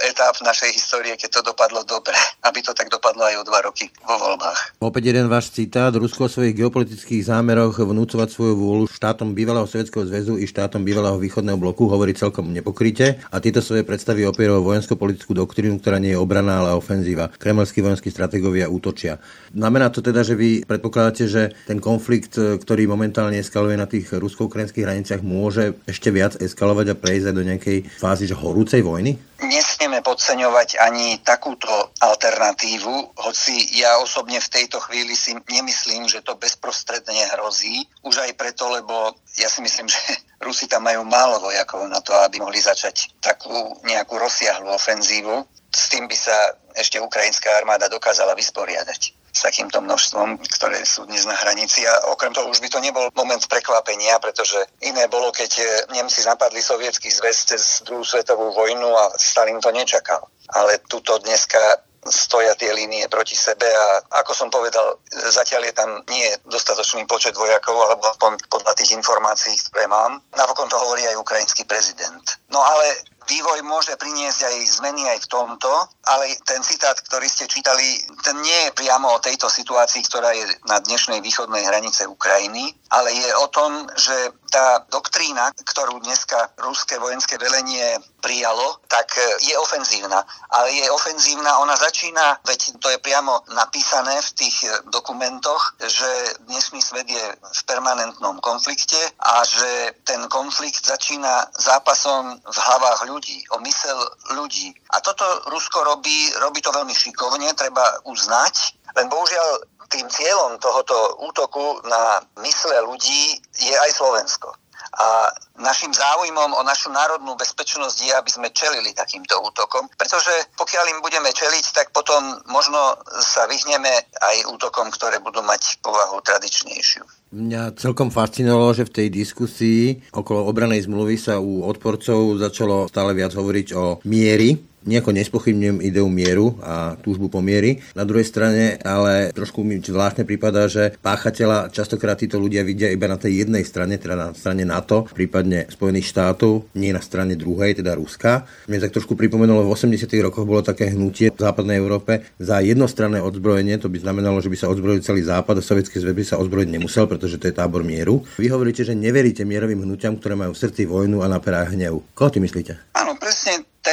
etáp 0.00 0.36
našej 0.40 0.72
histórie, 0.72 1.14
keď 1.20 1.40
to 1.40 1.52
dopadlo 1.52 1.84
dobre, 1.84 2.16
aby 2.46 2.64
to 2.64 2.72
tak 2.72 2.88
dopadlo 2.88 3.28
aj 3.28 3.34
o 3.40 3.46
dva 3.46 3.60
roky 3.64 3.92
vo 4.02 4.16
voľbách. 4.16 4.80
Opäť 4.80 5.12
jeden 5.12 5.28
váš 5.28 5.52
citát. 5.52 5.92
Rusko 5.92 6.26
o 6.26 6.32
svojich 6.32 6.56
geopolitických 6.56 7.28
zámeroch 7.28 7.76
vnúcovať 7.76 8.28
svoju 8.32 8.54
vôľu 8.56 8.84
štátom 8.88 9.36
bývalého 9.36 9.68
Sovietskeho 9.68 10.08
zväzu 10.08 10.40
i 10.40 10.48
štátom 10.48 10.80
bývalého 10.82 11.20
východného 11.20 11.58
bloku 11.60 11.86
hovorí 11.90 12.16
celkom 12.16 12.48
nepokryte 12.50 13.20
a 13.28 13.36
tieto 13.42 13.60
svoje 13.60 13.84
predstavy 13.84 14.24
opierajú 14.24 14.64
vojensko-politickú 14.64 15.36
doktrínu, 15.36 15.82
ktorá 15.82 16.00
nie 16.00 16.16
je 16.16 16.20
obraná, 16.20 16.64
ale 16.64 16.76
ofenzíva. 16.76 17.28
Kremelskí 17.36 17.82
vojenskí 17.82 18.08
strategovia 18.08 18.70
útočia. 18.70 19.20
Znamená 19.52 19.92
to 19.92 20.00
teda, 20.00 20.24
že 20.24 20.38
vy 20.38 20.64
predpokladáte, 20.64 21.28
že 21.28 21.52
ten 21.68 21.82
konflikt, 21.82 22.38
ktorý 22.38 22.88
momentálne 22.88 23.38
eskaluje 23.40 23.76
na 23.76 23.90
tých 23.90 24.08
rusko-ukrajinských 24.12 24.84
hraniciach, 24.84 25.20
môže 25.20 25.76
ešte 25.84 26.08
viac 26.14 26.38
eskalovať 26.38 26.86
a 26.92 26.98
prejsť 26.98 27.34
do 27.34 27.42
nejakej 27.42 27.88
fázy 27.98 28.24
že 28.28 28.38
horúcej 28.38 28.80
vojny? 28.80 29.18
Dnes 29.42 29.81
nesmieme 29.92 30.08
podceňovať 30.08 30.80
ani 30.80 31.20
takúto 31.20 31.68
alternatívu, 32.00 33.12
hoci 33.12 33.76
ja 33.76 34.00
osobne 34.00 34.40
v 34.40 34.48
tejto 34.48 34.80
chvíli 34.80 35.12
si 35.12 35.36
nemyslím, 35.36 36.08
že 36.08 36.24
to 36.24 36.32
bezprostredne 36.40 37.28
hrozí. 37.36 37.84
Už 38.00 38.24
aj 38.24 38.32
preto, 38.40 38.72
lebo 38.72 39.12
ja 39.36 39.52
si 39.52 39.60
myslím, 39.60 39.92
že 39.92 40.00
Rusi 40.48 40.64
tam 40.64 40.88
majú 40.88 41.04
málo 41.04 41.44
vojakov 41.44 41.84
na 41.92 42.00
to, 42.00 42.16
aby 42.24 42.40
mohli 42.40 42.56
začať 42.56 43.20
takú 43.20 43.52
nejakú 43.84 44.16
rozsiahlu 44.16 44.72
ofenzívu. 44.72 45.44
S 45.68 45.92
tým 45.92 46.08
by 46.08 46.16
sa 46.16 46.56
ešte 46.72 46.96
ukrajinská 46.96 47.52
armáda 47.52 47.92
dokázala 47.92 48.32
vysporiadať 48.32 49.21
s 49.32 49.40
takýmto 49.48 49.80
množstvom, 49.80 50.44
ktoré 50.60 50.84
sú 50.84 51.08
dnes 51.08 51.24
na 51.24 51.32
hranici. 51.32 51.82
A 51.88 52.12
okrem 52.12 52.36
toho 52.36 52.52
už 52.52 52.60
by 52.60 52.68
to 52.68 52.84
nebol 52.84 53.08
moment 53.16 53.40
prekvapenia, 53.48 54.20
pretože 54.20 54.60
iné 54.84 55.08
bolo, 55.08 55.32
keď 55.32 55.88
Nemci 55.90 56.20
napadli 56.28 56.60
sovietský 56.60 57.08
zväz 57.08 57.36
cez 57.48 57.62
druhú 57.88 58.04
svetovú 58.04 58.52
vojnu 58.52 58.92
a 58.92 59.16
Stalin 59.16 59.58
to 59.58 59.72
nečakal. 59.72 60.28
Ale 60.52 60.84
tuto 60.84 61.16
dneska 61.24 61.80
stoja 62.10 62.58
tie 62.58 62.74
línie 62.74 63.06
proti 63.06 63.38
sebe 63.38 63.62
a 63.62 64.02
ako 64.18 64.34
som 64.34 64.48
povedal, 64.50 64.98
zatiaľ 65.30 65.70
je 65.70 65.74
tam 65.74 65.90
nie 66.10 66.26
dostatočný 66.50 67.06
počet 67.06 67.38
vojakov, 67.38 67.78
alebo 67.78 68.10
podľa 68.50 68.74
tých 68.74 68.90
informácií, 68.98 69.54
ktoré 69.70 69.86
mám. 69.86 70.18
Napokon 70.34 70.66
to 70.66 70.82
hovorí 70.82 71.06
aj 71.06 71.22
ukrajinský 71.22 71.62
prezident. 71.62 72.22
No 72.50 72.58
ale 72.58 73.06
vývoj 73.28 73.62
môže 73.66 73.94
priniesť 73.98 74.40
aj 74.46 74.56
zmeny 74.82 75.02
aj 75.12 75.18
v 75.24 75.30
tomto, 75.30 75.70
ale 76.08 76.34
ten 76.46 76.62
citát, 76.62 76.94
ktorý 76.94 77.26
ste 77.28 77.46
čítali, 77.46 78.02
ten 78.22 78.36
nie 78.42 78.58
je 78.68 78.76
priamo 78.76 79.10
o 79.12 79.22
tejto 79.22 79.46
situácii, 79.50 80.02
ktorá 80.06 80.34
je 80.34 80.44
na 80.66 80.82
dnešnej 80.82 81.20
východnej 81.22 81.62
hranice 81.66 82.06
Ukrajiny, 82.06 82.74
ale 82.90 83.14
je 83.14 83.30
o 83.38 83.46
tom, 83.48 83.86
že 83.96 84.34
tá 84.52 84.84
doktrína, 84.92 85.48
ktorú 85.64 86.04
dneska 86.04 86.52
ruské 86.60 87.00
vojenské 87.00 87.40
velenie 87.40 87.96
prijalo, 88.20 88.76
tak 88.86 89.08
e, 89.16 89.48
je 89.48 89.56
ofenzívna. 89.56 90.20
Ale 90.52 90.68
je 90.76 90.86
ofenzívna, 90.92 91.58
ona 91.58 91.72
začína, 91.80 92.36
veď 92.44 92.76
to 92.76 92.92
je 92.92 93.00
priamo 93.00 93.40
napísané 93.56 94.20
v 94.20 94.30
tých 94.36 94.56
e, 94.62 94.68
dokumentoch, 94.92 95.80
že 95.80 96.36
dnešný 96.44 96.84
svet 96.84 97.08
je 97.08 97.24
v 97.32 97.60
permanentnom 97.64 98.38
konflikte 98.44 99.00
a 99.24 99.40
že 99.48 99.96
ten 100.04 100.20
konflikt 100.28 100.84
začína 100.84 101.48
zápasom 101.56 102.36
v 102.44 102.58
hlavách 102.60 103.08
ľudí, 103.08 103.40
o 103.56 103.58
mysel 103.64 103.96
ľudí. 104.36 104.76
A 104.92 105.00
toto 105.00 105.24
Rusko 105.48 105.80
robí, 105.88 106.28
robí 106.36 106.60
to 106.60 106.70
veľmi 106.70 106.92
šikovne, 106.92 107.48
treba 107.56 108.04
uznať, 108.04 108.81
len 108.96 109.06
bohužiaľ 109.08 109.48
tým 109.92 110.08
cieľom 110.08 110.56
tohoto 110.56 111.20
útoku 111.20 111.84
na 111.84 112.24
mysle 112.40 112.80
ľudí 112.88 113.36
je 113.60 113.76
aj 113.76 113.90
Slovensko. 113.92 114.56
A 114.92 115.32
našim 115.56 115.88
záujmom 115.88 116.52
o 116.52 116.62
našu 116.68 116.92
národnú 116.92 117.32
bezpečnosť 117.40 117.96
je, 117.96 118.12
aby 118.12 118.28
sme 118.28 118.52
čelili 118.52 118.92
takýmto 118.92 119.40
útokom, 119.40 119.88
pretože 119.96 120.32
pokiaľ 120.52 120.84
im 120.92 121.00
budeme 121.00 121.32
čeliť, 121.32 121.64
tak 121.72 121.96
potom 121.96 122.20
možno 122.52 123.00
sa 123.24 123.48
vyhneme 123.48 123.88
aj 124.20 124.36
útokom, 124.52 124.92
ktoré 124.92 125.16
budú 125.24 125.40
mať 125.40 125.80
povahu 125.80 126.20
tradičnejšiu. 126.20 127.08
Mňa 127.32 127.72
celkom 127.80 128.12
fascinovalo, 128.12 128.76
že 128.76 128.84
v 128.84 128.94
tej 129.00 129.08
diskusii 129.08 130.12
okolo 130.12 130.44
obranej 130.44 130.84
zmluvy 130.84 131.16
sa 131.16 131.40
u 131.40 131.64
odporcov 131.64 132.36
začalo 132.36 132.84
stále 132.84 133.16
viac 133.16 133.32
hovoriť 133.32 133.68
o 133.72 133.84
miery 134.04 134.71
nejako 134.84 135.14
nespochybňujem 135.14 135.78
ideu 135.82 136.06
mieru 136.08 136.58
a 136.62 136.98
túžbu 137.00 137.28
po 137.30 137.40
miery. 137.40 137.82
Na 137.94 138.02
druhej 138.06 138.26
strane 138.26 138.78
ale 138.82 139.30
trošku 139.34 139.62
mi 139.62 139.78
zvláštne 139.78 140.26
prípada, 140.26 140.66
že 140.66 140.94
páchateľa 141.00 141.70
častokrát 141.70 142.18
títo 142.18 142.38
ľudia 142.38 142.66
vidia 142.66 142.90
iba 142.90 143.06
na 143.06 143.18
tej 143.18 143.46
jednej 143.46 143.62
strane, 143.66 143.98
teda 143.98 144.14
na 144.14 144.28
strane 144.34 144.66
NATO, 144.66 145.06
prípadne 145.10 145.70
Spojených 145.70 146.10
štátov, 146.10 146.72
nie 146.78 146.90
na 146.90 147.02
strane 147.02 147.38
druhej, 147.38 147.82
teda 147.82 147.94
Ruska. 147.96 148.46
Mne 148.66 148.82
tak 148.82 148.94
trošku 148.94 149.14
pripomenulo, 149.14 149.64
v 149.66 149.72
80. 149.74 150.06
rokoch 150.22 150.46
bolo 150.46 150.62
také 150.62 150.90
hnutie 150.90 151.30
v 151.32 151.40
západnej 151.40 151.78
Európe 151.78 152.26
za 152.38 152.60
jednostranné 152.60 153.22
odzbrojenie, 153.22 153.78
to 153.78 153.90
by 153.90 153.98
znamenalo, 154.02 154.38
že 154.42 154.50
by 154.50 154.56
sa 154.58 154.70
odzbrojil 154.70 155.00
celý 155.02 155.22
západ 155.26 155.58
a 155.58 155.62
sovietský 155.62 155.98
zväz 156.02 156.14
by 156.14 156.24
sa 156.26 156.36
ozbrojiť 156.42 156.68
nemusel, 156.68 157.04
pretože 157.06 157.38
to 157.38 157.48
je 157.48 157.54
tábor 157.56 157.86
mieru. 157.86 158.22
Vy 158.38 158.50
hovoríte, 158.50 158.82
že 158.82 158.98
neveríte 158.98 159.46
mierovým 159.46 159.86
hnutiam, 159.86 160.18
ktoré 160.18 160.34
majú 160.34 160.52
v 160.54 160.62
srdci 160.62 160.86
vojnu 160.86 161.22
a 161.22 161.30
na 161.30 161.38
perách 161.38 161.74
hnevu. 161.74 162.02
Koho 162.14 162.30
ty 162.30 162.38
myslíte? 162.42 162.78
Áno, 162.94 163.11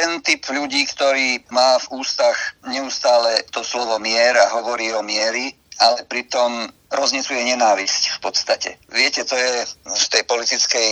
ten 0.00 0.24
typ 0.24 0.40
ľudí, 0.48 0.88
ktorý 0.88 1.44
má 1.52 1.76
v 1.76 2.00
ústach 2.00 2.56
neustále 2.64 3.44
to 3.52 3.60
slovo 3.60 4.00
mier 4.00 4.32
a 4.32 4.48
hovorí 4.56 4.88
o 4.96 5.04
miery, 5.04 5.52
ale 5.76 6.08
pritom 6.08 6.72
roznicuje 6.90 7.40
nenávisť 7.54 8.02
v 8.16 8.18
podstate. 8.18 8.70
Viete, 8.90 9.22
to 9.22 9.38
je 9.38 9.64
v 9.86 10.06
tej 10.10 10.22
politickej 10.26 10.90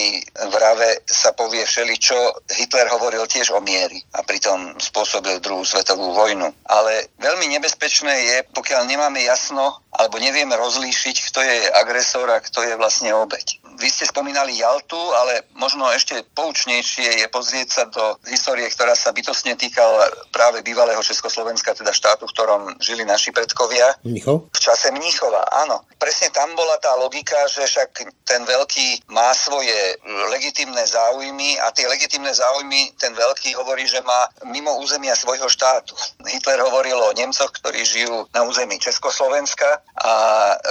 vrave 0.54 1.02
sa 1.04 1.34
povie 1.34 1.66
všeli, 1.66 1.94
čo 1.98 2.14
Hitler 2.54 2.86
hovoril 2.88 3.26
tiež 3.26 3.50
o 3.50 3.60
miery 3.60 3.98
a 4.14 4.22
pritom 4.22 4.78
spôsobil 4.78 5.42
druhú 5.42 5.66
svetovú 5.66 6.14
vojnu. 6.14 6.54
Ale 6.70 7.10
veľmi 7.18 7.50
nebezpečné 7.58 8.14
je, 8.14 8.36
pokiaľ 8.54 8.86
nemáme 8.86 9.20
jasno 9.26 9.82
alebo 9.98 10.22
nevieme 10.22 10.54
rozlíšiť, 10.54 11.16
kto 11.32 11.40
je 11.42 11.56
agresor 11.74 12.30
a 12.30 12.38
kto 12.38 12.62
je 12.62 12.78
vlastne 12.78 13.10
obeď. 13.18 13.58
Vy 13.78 13.90
ste 13.90 14.06
spomínali 14.06 14.58
Jaltu, 14.58 14.98
ale 14.98 15.46
možno 15.58 15.90
ešte 15.90 16.22
poučnejšie 16.34 17.22
je 17.22 17.26
pozrieť 17.30 17.68
sa 17.70 17.82
do 17.86 18.18
histórie, 18.30 18.66
ktorá 18.70 18.94
sa 18.94 19.10
bytostne 19.10 19.58
týkala 19.58 20.06
práve 20.30 20.62
bývalého 20.62 21.02
Československa, 21.02 21.74
teda 21.74 21.90
štátu, 21.90 22.26
v 22.26 22.34
ktorom 22.34 22.62
žili 22.78 23.02
naši 23.06 23.34
predkovia. 23.34 23.98
Mnichov? 24.06 24.50
V 24.54 24.60
čase 24.62 24.90
Mníchova, 24.94 25.46
áno. 25.66 25.87
Presne 25.98 26.30
tam 26.30 26.54
bola 26.54 26.78
tá 26.78 26.94
logika, 26.94 27.34
že 27.50 27.66
však 27.66 27.90
ten 28.22 28.46
veľký 28.46 29.10
má 29.10 29.34
svoje 29.34 29.98
legitimné 30.30 30.86
záujmy 30.86 31.58
a 31.58 31.74
tie 31.74 31.90
legitimné 31.90 32.30
záujmy 32.30 32.94
ten 33.00 33.10
veľký 33.16 33.58
hovorí, 33.58 33.82
že 33.82 33.98
má 34.06 34.30
mimo 34.46 34.78
územia 34.78 35.18
svojho 35.18 35.50
štátu. 35.50 35.98
Hitler 36.22 36.62
hovoril 36.62 36.94
o 36.94 37.10
Nemcoch, 37.16 37.50
ktorí 37.50 37.82
žijú 37.82 38.30
na 38.30 38.46
území 38.46 38.78
Československa 38.78 39.82
a 39.98 40.12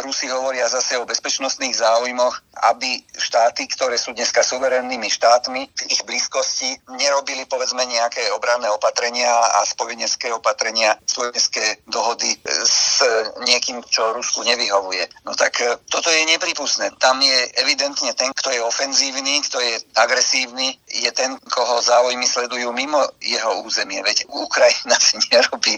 Rusi 0.07 0.31
hovoria 0.31 0.71
zase 0.71 0.95
o 0.95 1.03
bezpečnostných 1.03 1.75
záujmoch, 1.75 2.39
aby 2.71 3.03
štáty, 3.19 3.67
ktoré 3.67 3.99
sú 3.99 4.15
dneska 4.15 4.47
suverénnymi 4.47 5.11
štátmi, 5.11 5.61
v 5.67 5.81
ich 5.91 6.01
blízkosti 6.07 6.79
nerobili 6.95 7.43
povedzme 7.45 7.83
nejaké 7.83 8.31
obranné 8.31 8.71
opatrenia 8.71 9.29
a 9.29 9.67
spojenecké 9.67 10.31
opatrenia, 10.31 10.95
spojenecké 11.03 11.83
dohody 11.91 12.39
s 12.97 13.05
niekým, 13.45 13.85
čo 13.85 14.09
Rusku 14.17 14.41
nevyhovuje. 14.41 15.05
No 15.21 15.37
tak 15.37 15.61
e, 15.61 15.77
toto 15.85 16.09
je 16.09 16.25
nepripustné. 16.25 16.89
Tam 16.97 17.21
je 17.21 17.37
evidentne 17.61 18.09
ten, 18.17 18.33
kto 18.33 18.49
je 18.49 18.61
ofenzívny, 18.65 19.45
kto 19.45 19.61
je 19.61 19.77
agresívny, 20.01 20.73
je 20.89 21.11
ten, 21.13 21.37
koho 21.53 21.77
záujmy 21.81 22.25
sledujú 22.25 22.73
mimo 22.73 22.97
jeho 23.21 23.61
územie. 23.61 24.01
Veď 24.01 24.25
Ukrajina 24.33 24.97
si 25.05 25.21
nerobí 25.29 25.77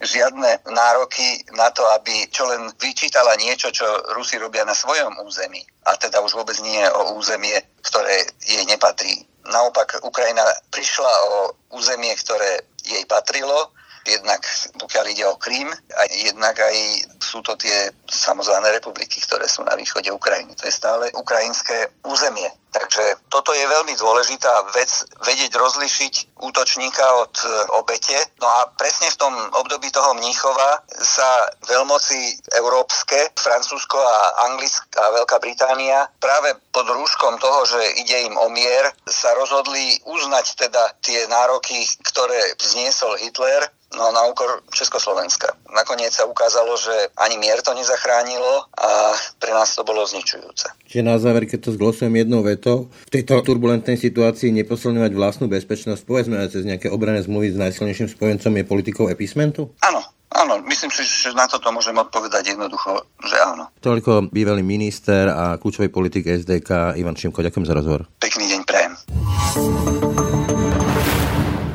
žiadne 0.00 0.64
nároky 0.72 1.44
na 1.52 1.68
to, 1.70 1.84
aby 2.00 2.28
čo 2.32 2.48
len 2.48 2.72
vyčítala 2.80 3.36
niečo, 3.36 3.68
čo 3.68 3.84
Rusi 4.16 4.40
robia 4.40 4.64
na 4.64 4.72
svojom 4.72 5.20
území. 5.20 5.60
A 5.84 6.00
teda 6.00 6.24
už 6.24 6.32
vôbec 6.32 6.56
nie 6.64 6.80
o 6.88 7.20
územie, 7.20 7.60
ktoré 7.84 8.24
jej 8.40 8.64
nepatrí. 8.64 9.28
Naopak 9.44 10.00
Ukrajina 10.00 10.40
prišla 10.72 11.12
o 11.28 11.36
územie, 11.76 12.16
ktoré 12.16 12.64
jej 12.80 13.04
patrilo, 13.04 13.72
jednak 14.06 14.44
pokiaľ 14.78 15.04
ide 15.10 15.24
o 15.26 15.36
Krím, 15.40 15.72
a 15.72 16.02
jednak 16.12 16.60
aj 16.60 16.76
sú 17.18 17.40
to 17.42 17.56
tie 17.56 17.90
samozvané 18.06 18.70
republiky, 18.70 19.20
ktoré 19.24 19.48
sú 19.48 19.64
na 19.64 19.74
východe 19.74 20.12
Ukrajiny. 20.12 20.54
To 20.60 20.68
je 20.68 20.74
stále 20.74 21.10
ukrajinské 21.16 21.88
územie. 22.04 22.48
Takže 22.74 23.30
toto 23.30 23.54
je 23.54 23.62
veľmi 23.70 23.94
dôležitá 23.94 24.50
vec, 24.74 24.90
vedieť 25.22 25.54
rozlišiť 25.54 26.42
útočníka 26.42 27.06
od 27.22 27.34
e, 27.46 27.48
obete. 27.78 28.18
No 28.42 28.50
a 28.50 28.66
presne 28.74 29.14
v 29.14 29.20
tom 29.22 29.30
období 29.62 29.94
toho 29.94 30.10
Mníchova 30.18 30.82
sa 30.90 31.54
veľmoci 31.70 32.34
európske, 32.58 33.30
Francúzsko 33.38 33.94
a 33.94 34.50
Anglická 34.50 35.06
a 35.06 35.14
Veľká 35.22 35.38
Británia 35.38 36.10
práve 36.18 36.58
pod 36.74 36.90
rúškom 36.90 37.38
toho, 37.38 37.62
že 37.62 37.78
ide 38.02 38.26
im 38.26 38.34
o 38.42 38.50
mier, 38.50 38.90
sa 39.06 39.30
rozhodli 39.38 40.02
uznať 40.10 40.66
teda 40.66 40.98
tie 40.98 41.30
nároky, 41.30 41.78
ktoré 42.10 42.58
vzniesol 42.58 43.14
Hitler 43.22 43.70
No 43.94 44.10
na 44.10 44.26
úkor 44.26 44.64
Československa. 44.74 45.54
Nakoniec 45.70 46.10
sa 46.10 46.26
ukázalo, 46.26 46.74
že 46.74 46.90
ani 47.14 47.38
mier 47.38 47.62
to 47.62 47.76
nezachránilo 47.76 48.66
a 48.74 49.14
pre 49.38 49.54
nás 49.54 49.76
to 49.76 49.86
bolo 49.86 50.02
zničujúce. 50.02 50.66
Čiže 50.90 51.02
na 51.06 51.20
záver, 51.20 51.46
keď 51.46 51.70
to 51.70 51.74
zglosujem 51.76 52.10
jednou 52.16 52.42
vetou, 52.42 52.90
v 53.06 53.12
tejto 53.12 53.38
turbulentnej 53.46 53.94
situácii 53.94 54.50
neposilňovať 54.50 55.12
vlastnú 55.14 55.46
bezpečnosť, 55.46 56.02
povedzme 56.02 56.42
aj 56.42 56.58
cez 56.58 56.66
nejaké 56.66 56.90
obrané 56.90 57.22
zmluvy 57.22 57.54
s 57.54 57.60
najsilnejším 57.60 58.10
spojencom 58.10 58.52
je 58.58 58.64
politikou 58.66 59.06
epismentu? 59.06 59.70
Áno, 59.84 60.02
Áno, 60.34 60.58
myslím 60.66 60.90
si, 60.90 61.06
že 61.06 61.30
na 61.30 61.46
toto 61.46 61.70
môžem 61.70 61.94
odpovedať 61.94 62.58
jednoducho, 62.58 63.06
že 63.22 63.38
áno. 63.38 63.70
Toľko 63.78 64.34
bývalý 64.34 64.66
minister 64.66 65.30
a 65.30 65.54
kľúčový 65.62 65.94
politik 65.94 66.26
SDK 66.26 66.98
Ivan 66.98 67.14
Šimko. 67.14 67.38
Ďakujem 67.38 67.62
za 67.70 67.74
rozhovor. 67.78 68.10
Pekný 68.18 68.50
deň 68.50 68.53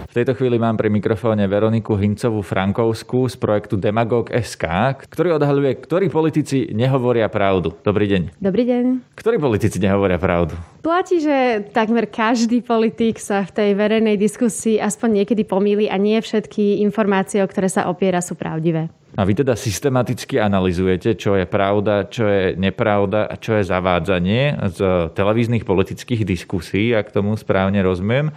V 0.09 0.17
tejto 0.17 0.33
chvíli 0.33 0.57
mám 0.57 0.73
pri 0.73 0.89
mikrofóne 0.89 1.45
Veroniku 1.45 1.93
Hincovú 1.93 2.41
Frankovskú 2.41 3.29
z 3.29 3.37
projektu 3.37 3.77
Demagog 3.77 4.33
SK, 4.33 4.65
ktorý 5.05 5.37
odhaľuje, 5.37 5.85
ktorí 5.85 6.09
politici 6.09 6.65
nehovoria 6.73 7.29
pravdu. 7.29 7.77
Dobrý 7.85 8.09
deň. 8.09 8.41
Dobrý 8.41 8.65
deň. 8.65 9.13
Ktorí 9.13 9.37
politici 9.37 9.77
nehovoria 9.77 10.17
pravdu? 10.17 10.57
Platí, 10.81 11.21
že 11.21 11.61
takmer 11.69 12.09
každý 12.09 12.65
politik 12.65 13.21
sa 13.21 13.45
v 13.45 13.53
tej 13.53 13.69
verejnej 13.77 14.17
diskusii 14.17 14.81
aspoň 14.81 15.21
niekedy 15.21 15.45
pomýli 15.45 15.85
a 15.85 16.01
nie 16.01 16.17
všetky 16.17 16.81
informácie, 16.81 17.45
o 17.45 17.47
ktoré 17.47 17.69
sa 17.69 17.85
opiera, 17.85 18.17
sú 18.17 18.33
pravdivé. 18.33 18.89
A 19.13 19.21
vy 19.21 19.37
teda 19.37 19.53
systematicky 19.53 20.41
analizujete, 20.41 21.21
čo 21.21 21.37
je 21.37 21.45
pravda, 21.45 22.09
čo 22.09 22.25
je 22.25 22.57
nepravda 22.57 23.29
a 23.29 23.37
čo 23.37 23.61
je 23.61 23.69
zavádzanie 23.69 24.57
z 24.73 24.79
televíznych 25.13 25.69
politických 25.69 26.25
diskusí, 26.25 26.97
ak 26.97 27.13
tomu 27.13 27.37
správne 27.37 27.85
rozumiem 27.85 28.33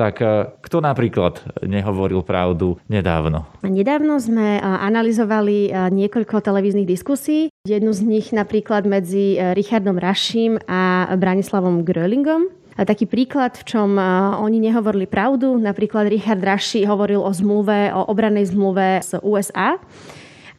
tak 0.00 0.24
e, 0.24 0.48
kto 0.64 0.80
napríklad 0.80 1.60
nehovoril 1.60 2.24
pravdu 2.24 2.80
nedávno? 2.88 3.44
Nedávno 3.60 4.16
sme 4.16 4.56
e, 4.56 4.60
analyzovali 4.64 5.68
e, 5.68 5.70
niekoľko 5.92 6.40
televíznych 6.40 6.88
diskusí. 6.88 7.52
Jednu 7.68 7.92
z 7.92 8.00
nich 8.08 8.32
napríklad 8.32 8.88
medzi 8.88 9.36
Richardom 9.52 10.00
Raším 10.00 10.56
a 10.64 11.12
Branislavom 11.20 11.84
Grölingom. 11.84 12.48
Taký 12.80 13.04
príklad, 13.04 13.60
v 13.60 13.64
čom 13.68 14.00
oni 14.40 14.56
nehovorili 14.56 15.04
pravdu. 15.04 15.60
Napríklad 15.60 16.08
Richard 16.08 16.40
Raši 16.40 16.88
hovoril 16.88 17.20
o 17.20 17.28
zmluve, 17.28 17.92
o 17.92 18.08
obranej 18.08 18.56
zmluve 18.56 19.04
z 19.04 19.20
USA 19.20 19.76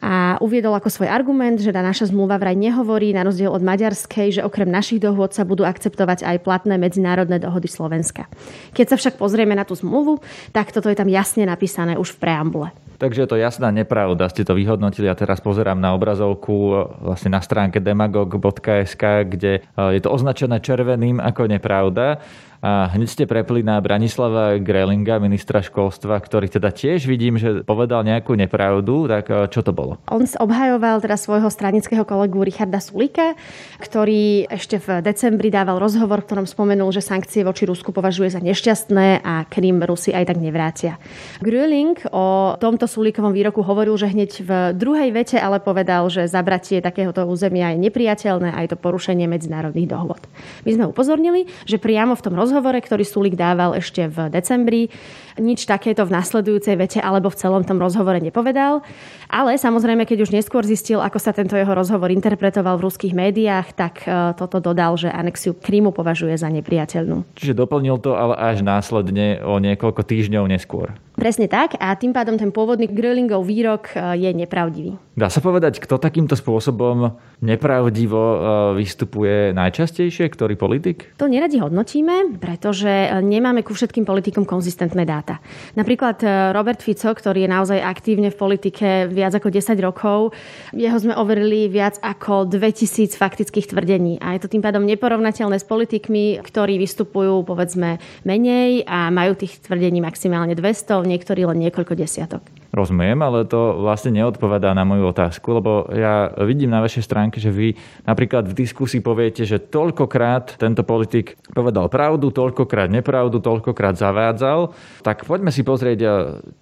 a 0.02 0.42
uviedol 0.42 0.74
ako 0.74 0.90
svoj 0.90 1.14
argument, 1.14 1.62
že 1.62 1.70
tá 1.70 1.86
naša 1.86 2.10
zmluva 2.10 2.42
vraj 2.42 2.58
nehovorí, 2.58 3.14
na 3.14 3.22
rozdiel 3.22 3.54
od 3.54 3.62
maďarskej, 3.62 4.42
že 4.42 4.42
okrem 4.42 4.66
našich 4.66 4.98
dohôd 4.98 5.38
sa 5.38 5.46
budú 5.46 5.62
akceptovať 5.62 6.26
aj 6.26 6.42
platné 6.42 6.82
medzinárodné 6.82 7.38
dohody 7.38 7.70
Slovenska. 7.70 8.26
Keď 8.74 8.86
sa 8.92 8.96
však 8.98 9.22
pozrieme 9.22 9.54
na 9.54 9.62
tú 9.62 9.78
zmluvu, 9.78 10.18
tak 10.50 10.74
toto 10.74 10.90
je 10.90 10.98
tam 10.98 11.06
jasne 11.06 11.46
napísané 11.46 12.02
už 12.02 12.18
v 12.18 12.22
preambule. 12.26 12.70
Takže 13.02 13.26
je 13.26 13.30
to 13.34 13.42
jasná 13.42 13.74
nepravda, 13.74 14.30
ste 14.30 14.46
to 14.46 14.54
vyhodnotili 14.54 15.10
a 15.10 15.18
teraz 15.18 15.42
pozerám 15.42 15.82
na 15.82 15.98
obrazovku 15.98 16.54
e, 16.54 16.74
vlastne 17.02 17.34
na 17.34 17.42
stránke 17.42 17.82
demagog.sk, 17.82 19.26
kde 19.26 19.58
e, 19.58 19.98
je 19.98 20.02
to 20.06 20.14
označené 20.14 20.62
červeným 20.62 21.18
ako 21.18 21.50
nepravda. 21.50 22.22
A 22.62 22.94
hneď 22.94 23.10
ste 23.10 23.24
prepli 23.26 23.66
na 23.66 23.82
Branislava 23.82 24.62
Grelinga, 24.62 25.18
ministra 25.18 25.66
školstva, 25.66 26.14
ktorý 26.22 26.46
teda 26.46 26.70
tiež 26.70 27.10
vidím, 27.10 27.42
že 27.42 27.66
povedal 27.66 28.06
nejakú 28.06 28.38
nepravdu. 28.38 29.10
Tak 29.10 29.26
e, 29.34 29.50
čo 29.50 29.66
to 29.66 29.74
bolo? 29.74 29.98
On 30.14 30.22
obhajoval 30.22 31.02
teda 31.02 31.18
svojho 31.18 31.50
stranického 31.50 32.06
kolegu 32.06 32.46
Richarda 32.46 32.78
Sulika, 32.78 33.34
ktorý 33.82 34.46
ešte 34.46 34.78
v 34.78 35.02
decembri 35.02 35.50
dával 35.50 35.82
rozhovor, 35.82 36.22
v 36.22 36.30
ktorom 36.30 36.46
spomenul, 36.46 36.94
že 36.94 37.02
sankcie 37.02 37.42
voči 37.42 37.66
Rusku 37.66 37.90
považuje 37.90 38.30
za 38.30 38.38
nešťastné 38.38 39.26
a 39.26 39.42
Krym 39.50 39.82
Rusi 39.82 40.14
aj 40.14 40.30
tak 40.30 40.38
nevrátia. 40.38 41.02
Gröling 41.42 41.98
o 42.14 42.62
tomto 42.62 42.86
Sulíkovom 42.86 43.34
výroku 43.34 43.66
hovoril, 43.66 43.98
že 43.98 44.14
hneď 44.14 44.32
v 44.46 44.52
druhej 44.78 45.10
vete 45.10 45.42
ale 45.42 45.58
povedal, 45.58 46.14
že 46.14 46.30
zabratie 46.30 46.78
takéhoto 46.78 47.26
územia 47.26 47.74
je 47.74 47.90
nepriateľné 47.90 48.54
a 48.54 48.62
je 48.62 48.70
to 48.70 48.78
porušenie 48.78 49.26
medzinárodných 49.26 49.90
dohôd. 49.90 50.22
My 50.62 50.78
sme 50.78 50.86
upozornili, 50.86 51.50
že 51.66 51.82
priamo 51.82 52.14
v 52.14 52.22
tom 52.22 52.38
rozhovore 52.38 52.51
rozhovore, 52.52 52.76
ktorý 52.84 53.08
Sulik 53.08 53.40
dával 53.40 53.80
ešte 53.80 54.12
v 54.12 54.28
decembri, 54.28 54.92
nič 55.40 55.64
takéto 55.64 56.04
v 56.04 56.12
nasledujúcej 56.12 56.76
vete 56.76 57.00
alebo 57.00 57.32
v 57.32 57.40
celom 57.40 57.64
tom 57.64 57.80
rozhovore 57.80 58.20
nepovedal. 58.20 58.84
Ale 59.32 59.56
samozrejme, 59.56 60.04
keď 60.04 60.28
už 60.28 60.36
neskôr 60.36 60.68
zistil, 60.68 61.00
ako 61.00 61.16
sa 61.16 61.32
tento 61.32 61.56
jeho 61.56 61.72
rozhovor 61.72 62.12
interpretoval 62.12 62.76
v 62.76 62.92
ruských 62.92 63.16
médiách, 63.16 63.72
tak 63.72 64.04
e, 64.04 64.36
toto 64.36 64.60
dodal, 64.60 65.00
že 65.00 65.08
anexiu 65.08 65.56
Krymu 65.56 65.96
považuje 65.96 66.36
za 66.36 66.52
nepriateľnú. 66.52 67.40
Čiže 67.40 67.56
doplnil 67.56 67.96
to 68.04 68.20
ale 68.20 68.36
až 68.36 68.60
následne 68.60 69.40
o 69.40 69.56
niekoľko 69.64 70.04
týždňov 70.04 70.44
neskôr. 70.52 70.92
Presne 71.22 71.46
tak 71.46 71.78
a 71.78 71.94
tým 71.94 72.18
pádom 72.18 72.34
ten 72.34 72.50
pôvodný 72.50 72.90
Grölingov 72.90 73.46
výrok 73.46 73.94
e, 73.94 74.26
je 74.26 74.34
nepravdivý. 74.34 74.98
Dá 75.14 75.30
sa 75.30 75.38
povedať, 75.38 75.78
kto 75.78 76.02
takýmto 76.02 76.34
spôsobom 76.34 77.14
nepravdivo 77.46 78.18
e, 78.18 78.38
vystupuje 78.82 79.54
najčastejšie, 79.54 80.26
ktorý 80.34 80.58
politik? 80.58 81.14
To 81.22 81.30
neradi 81.30 81.62
hodnotíme, 81.62 82.42
pretože 82.42 83.22
nemáme 83.22 83.62
ku 83.62 83.78
všetkým 83.78 84.02
politikom 84.02 84.50
konzistentné 84.50 85.06
dáta. 85.06 85.38
Napríklad 85.78 86.26
Robert 86.58 86.82
Fico, 86.82 87.14
ktorý 87.14 87.46
je 87.46 87.54
naozaj 87.54 87.80
aktívne 87.86 88.34
v 88.34 88.42
politike 88.42 89.06
viac 89.06 89.38
ako 89.38 89.54
10 89.54 89.78
rokov. 89.78 90.34
Jeho 90.74 90.98
sme 90.98 91.14
overili 91.14 91.70
viac 91.70 92.02
ako 92.02 92.50
2000 92.50 93.14
faktických 93.14 93.70
tvrdení. 93.70 94.18
A 94.18 94.34
je 94.34 94.42
to 94.42 94.50
tým 94.50 94.66
pádom 94.66 94.90
neporovnateľné 94.90 95.62
s 95.62 95.70
politikmi, 95.70 96.42
ktorí 96.42 96.82
vystupujú 96.82 97.46
povedzme 97.46 98.02
menej 98.26 98.90
a 98.90 99.14
majú 99.14 99.38
tých 99.38 99.62
tvrdení 99.62 100.02
maximálne 100.02 100.58
200, 100.58 101.11
niektorí 101.12 101.44
len 101.44 101.60
niekoľko 101.60 101.94
desiatok. 102.00 102.48
Rozumiem, 102.72 103.20
ale 103.20 103.44
to 103.44 103.84
vlastne 103.84 104.16
neodpovedá 104.16 104.72
na 104.72 104.88
moju 104.88 105.12
otázku, 105.12 105.60
lebo 105.60 105.92
ja 105.92 106.32
vidím 106.48 106.72
na 106.72 106.80
vašej 106.80 107.04
stránke, 107.04 107.44
že 107.44 107.52
vy 107.52 107.76
napríklad 108.08 108.48
v 108.48 108.56
diskusii 108.56 109.04
poviete, 109.04 109.44
že 109.44 109.60
toľkokrát 109.60 110.56
tento 110.56 110.88
politik 110.88 111.36
povedal 111.52 111.92
pravdu, 111.92 112.32
toľkokrát 112.32 112.88
nepravdu, 112.88 113.44
toľkokrát 113.44 114.00
zavádzal. 114.00 114.72
Tak 115.04 115.28
poďme 115.28 115.52
si 115.52 115.68
pozrieť 115.68 116.00
eh, 116.00 116.12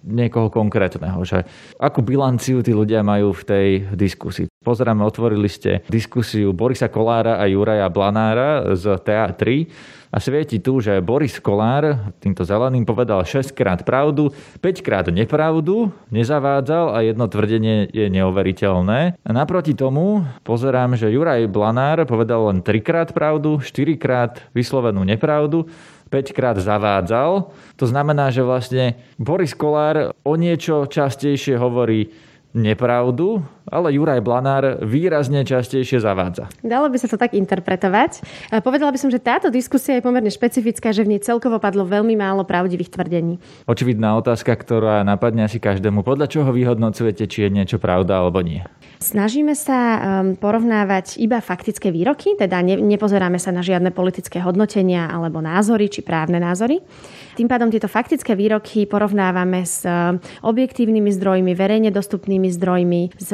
niekoho 0.02 0.50
konkrétneho, 0.50 1.22
že 1.22 1.46
akú 1.78 2.02
bilanciu 2.02 2.58
tí 2.66 2.74
ľudia 2.74 3.06
majú 3.06 3.30
v 3.30 3.42
tej 3.46 3.68
diskusii. 3.94 4.50
Pozeráme, 4.60 5.06
otvorili 5.06 5.46
ste 5.46 5.86
diskusiu 5.86 6.50
Borisa 6.50 6.90
Kolára 6.90 7.38
a 7.38 7.46
Juraja 7.46 7.86
Blanára 7.86 8.74
z 8.74 8.98
TA3 8.98 9.70
a 10.10 10.18
svieti 10.18 10.58
tu, 10.58 10.82
že 10.82 10.98
Boris 10.98 11.38
Kolár 11.38 12.10
týmto 12.18 12.42
zeleným 12.42 12.82
povedal 12.82 13.22
6 13.22 13.54
krát 13.54 13.86
pravdu, 13.86 14.34
5 14.58 14.82
krát 14.82 15.06
nepravdu, 15.06 15.94
nezavádzal 16.10 16.90
a 16.90 16.98
jedno 17.06 17.30
tvrdenie 17.30 17.86
je 17.94 18.10
neoveriteľné. 18.10 19.22
A 19.22 19.30
naproti 19.30 19.72
tomu 19.78 20.26
pozerám, 20.42 20.98
že 20.98 21.14
Juraj 21.14 21.46
Blanár 21.46 22.02
povedal 22.10 22.50
len 22.50 22.58
3 22.58 22.82
krát 22.82 23.08
pravdu, 23.14 23.62
4 23.62 23.94
krát 24.02 24.42
vyslovenú 24.50 25.06
nepravdu, 25.06 25.70
5 26.10 26.34
krát 26.34 26.58
zavádzal. 26.58 27.54
To 27.78 27.86
znamená, 27.86 28.34
že 28.34 28.42
vlastne 28.42 28.98
Boris 29.14 29.54
Kolár 29.54 30.10
o 30.26 30.34
niečo 30.34 30.90
častejšie 30.90 31.54
hovorí 31.54 32.10
nepravdu, 32.50 33.46
ale 33.70 33.94
Juraj 33.94 34.20
Blanár 34.20 34.82
výrazne 34.82 35.46
častejšie 35.46 36.02
zavádza. 36.02 36.50
Dalo 36.60 36.90
by 36.90 36.98
sa 36.98 37.08
to 37.08 37.16
tak 37.16 37.32
interpretovať. 37.32 38.20
Povedala 38.60 38.90
by 38.90 38.98
som, 38.98 39.08
že 39.08 39.22
táto 39.22 39.48
diskusia 39.48 39.96
je 39.96 40.04
pomerne 40.04 40.28
špecifická, 40.28 40.90
že 40.90 41.06
v 41.06 41.16
nej 41.16 41.22
celkovo 41.22 41.62
padlo 41.62 41.86
veľmi 41.86 42.18
málo 42.18 42.42
pravdivých 42.44 42.92
tvrdení. 42.92 43.38
Očividná 43.70 44.18
otázka, 44.18 44.52
ktorá 44.52 45.06
napadne 45.06 45.46
asi 45.46 45.62
každému. 45.62 46.02
Podľa 46.02 46.26
čoho 46.26 46.50
vyhodnocujete, 46.50 47.24
či 47.30 47.46
je 47.46 47.50
niečo 47.54 47.78
pravda 47.78 48.20
alebo 48.20 48.42
nie? 48.42 48.60
Snažíme 49.00 49.56
sa 49.56 49.78
um, 49.80 49.96
porovnávať 50.36 51.16
iba 51.24 51.40
faktické 51.40 51.88
výroky, 51.88 52.36
teda 52.36 52.60
nepozeráme 52.60 53.40
sa 53.40 53.48
na 53.48 53.64
žiadne 53.64 53.96
politické 53.96 54.44
hodnotenia 54.44 55.08
alebo 55.08 55.40
názory 55.40 55.88
či 55.88 56.04
právne 56.04 56.36
názory. 56.36 56.84
Tým 57.32 57.48
pádom 57.48 57.72
tieto 57.72 57.88
faktické 57.88 58.36
výroky 58.36 58.84
porovnávame 58.84 59.64
s 59.64 59.88
um, 59.88 60.20
objektívnymi 60.44 61.16
zdrojmi, 61.16 61.56
verejne 61.56 61.88
dostupnými 61.88 62.52
zdrojmi, 62.52 63.16
s 63.16 63.32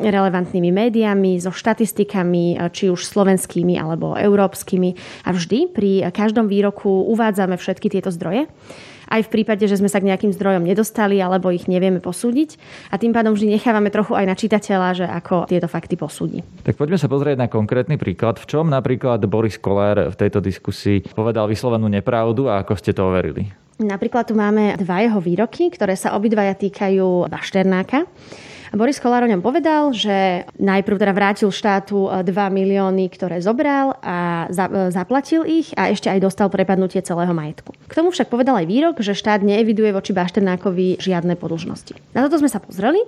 relevantnými 0.00 0.70
médiami, 0.70 1.40
so 1.40 1.54
štatistikami, 1.54 2.58
uh, 2.58 2.68
či 2.68 2.90
už 2.90 3.04
slovenskými 3.06 3.78
alebo 3.78 4.18
európskymi. 4.18 4.90
A 5.24 5.32
vždy 5.32 5.70
pri 5.72 5.90
každom 6.12 6.50
výroku 6.50 7.08
uvádzame 7.10 7.56
všetky 7.56 7.88
tieto 7.88 8.12
zdroje 8.12 8.50
aj 9.08 9.28
v 9.28 9.32
prípade, 9.32 9.64
že 9.68 9.76
sme 9.76 9.90
sa 9.90 10.00
k 10.00 10.08
nejakým 10.08 10.32
zdrojom 10.32 10.64
nedostali 10.64 11.20
alebo 11.20 11.52
ich 11.52 11.68
nevieme 11.68 12.00
posúdiť. 12.00 12.56
A 12.90 12.96
tým 12.96 13.12
pádom 13.12 13.36
vždy 13.36 13.54
nechávame 13.54 13.92
trochu 13.92 14.16
aj 14.16 14.24
na 14.26 14.36
čitateľa, 14.36 14.88
že 14.96 15.06
ako 15.06 15.46
tieto 15.48 15.68
fakty 15.68 15.94
posúdi. 15.94 16.40
Tak 16.64 16.74
poďme 16.74 16.98
sa 16.98 17.10
pozrieť 17.10 17.36
na 17.38 17.48
konkrétny 17.50 18.00
príklad. 18.00 18.40
V 18.40 18.48
čom 18.48 18.66
napríklad 18.66 19.20
Boris 19.28 19.60
Kolár 19.60 20.10
v 20.10 20.16
tejto 20.16 20.40
diskusii 20.40 21.04
povedal 21.12 21.46
vyslovenú 21.46 21.86
nepravdu 21.86 22.48
a 22.48 22.64
ako 22.64 22.74
ste 22.74 22.96
to 22.96 23.04
overili? 23.04 23.52
Napríklad 23.74 24.30
tu 24.30 24.38
máme 24.38 24.78
dva 24.78 25.02
jeho 25.02 25.18
výroky, 25.18 25.66
ktoré 25.66 25.98
sa 25.98 26.14
obidvaja 26.14 26.54
týkajú 26.54 27.26
Bašternáka. 27.26 28.06
Boris 28.74 28.98
Kolár 28.98 29.22
o 29.22 29.30
ňom 29.30 29.38
povedal, 29.38 29.94
že 29.94 30.50
najprv 30.58 30.98
teda 30.98 31.14
vrátil 31.14 31.46
štátu 31.54 32.10
2 32.10 32.26
e, 32.26 32.50
milióny, 32.50 33.06
ktoré 33.06 33.38
zobral 33.38 33.94
a 34.02 34.50
za, 34.50 34.66
e, 34.66 34.90
zaplatil 34.90 35.46
ich 35.46 35.70
a 35.78 35.94
ešte 35.94 36.10
aj 36.10 36.18
dostal 36.18 36.50
prepadnutie 36.50 36.98
celého 36.98 37.30
majetku. 37.30 37.70
K 37.86 37.94
tomu 37.94 38.10
však 38.10 38.26
povedal 38.26 38.58
aj 38.58 38.66
výrok, 38.66 38.98
že 38.98 39.14
štát 39.14 39.46
neeviduje 39.46 39.94
voči 39.94 40.10
Bašternákovi 40.10 40.98
žiadne 40.98 41.38
podlžnosti. 41.38 41.94
Na 42.18 42.26
toto 42.26 42.42
sme 42.42 42.50
sa 42.50 42.58
pozreli. 42.58 42.98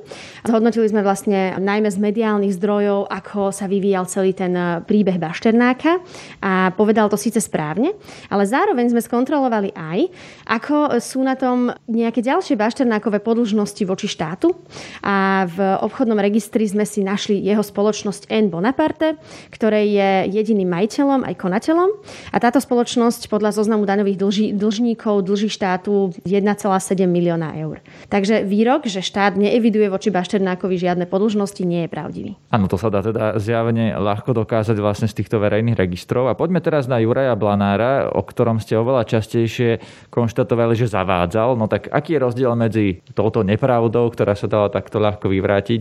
Zhodnotili 0.47 0.87
sme 0.87 1.03
vlastne 1.03 1.59
najmä 1.59 1.91
z 1.91 1.99
mediálnych 1.99 2.55
zdrojov, 2.55 3.11
ako 3.11 3.51
sa 3.51 3.67
vyvíjal 3.67 4.07
celý 4.07 4.39
ten 4.39 4.55
e, 4.55 4.87
príbeh 4.87 5.19
Bašternáka 5.19 5.99
a 6.47 6.71
povedal 6.79 7.11
to 7.11 7.19
síce 7.19 7.43
správne, 7.43 7.91
ale 8.31 8.47
zároveň 8.47 8.95
sme 8.95 9.03
skontrolovali 9.03 9.75
aj, 9.75 10.15
ako 10.47 11.03
sú 11.03 11.27
na 11.27 11.35
tom 11.35 11.75
nejaké 11.91 12.23
ďalšie 12.23 12.55
Bašternákové 12.55 13.19
podlžnosti 13.19 13.83
voči 13.83 14.07
štátu 14.07 14.55
a 15.03 15.43
v 15.51 15.56
v 15.57 15.61
obchodnom 15.81 16.21
registri 16.21 16.69
sme 16.69 16.85
si 16.85 17.01
našli 17.01 17.41
jeho 17.41 17.65
spoločnosť 17.65 18.29
N 18.29 18.53
Bonaparte, 18.53 19.17
ktorej 19.49 19.89
je 19.89 20.11
jediným 20.37 20.69
majiteľom 20.69 21.25
aj 21.25 21.35
konateľom. 21.41 21.91
A 22.31 22.37
táto 22.37 22.61
spoločnosť 22.61 23.33
podľa 23.33 23.57
zoznamu 23.57 23.89
daňových 23.89 24.19
dlží, 24.21 24.47
dlžníkov 24.53 25.25
dlží 25.25 25.49
štátu 25.49 26.13
1,7 26.29 27.09
milióna 27.09 27.57
eur. 27.57 27.81
Takže 28.13 28.45
výrok, 28.45 28.85
že 28.85 29.01
štát 29.01 29.41
neeviduje 29.41 29.89
voči 29.89 30.13
Bašternákovi 30.13 30.77
žiadne 30.77 31.09
podlžnosti, 31.09 31.63
nie 31.65 31.87
je 31.87 31.91
pravdivý. 31.91 32.31
Áno, 32.53 32.69
to 32.69 32.77
sa 32.77 32.93
dá 32.93 33.01
teda 33.01 33.41
zjavne 33.41 33.97
ľahko 33.97 34.37
dokázať 34.37 34.77
vlastne 34.77 35.09
z 35.09 35.25
týchto 35.25 35.41
verejných 35.41 35.79
registrov. 35.79 36.29
A 36.29 36.37
poďme 36.37 36.61
teraz 36.61 36.85
na 36.85 37.01
Juraja 37.01 37.33
Blanára, 37.33 38.13
o 38.13 38.21
ktorom 38.21 38.61
ste 38.61 38.77
oveľa 38.77 39.09
častejšie 39.09 39.81
konštatovali, 40.13 40.77
že 40.77 40.91
zavádzal. 40.91 41.57
No 41.57 41.71
tak 41.71 41.89
aký 41.89 42.19
je 42.19 42.25
rozdiel 42.27 42.53
medzi 42.59 43.01
touto 43.15 43.41
nepravdou, 43.47 44.13
ktorá 44.13 44.35
sa 44.35 44.51
dala 44.51 44.69
takto 44.69 44.99
ľahko 44.99 45.31
vyvrátiť, 45.31 45.46
vrátiť 45.47 45.81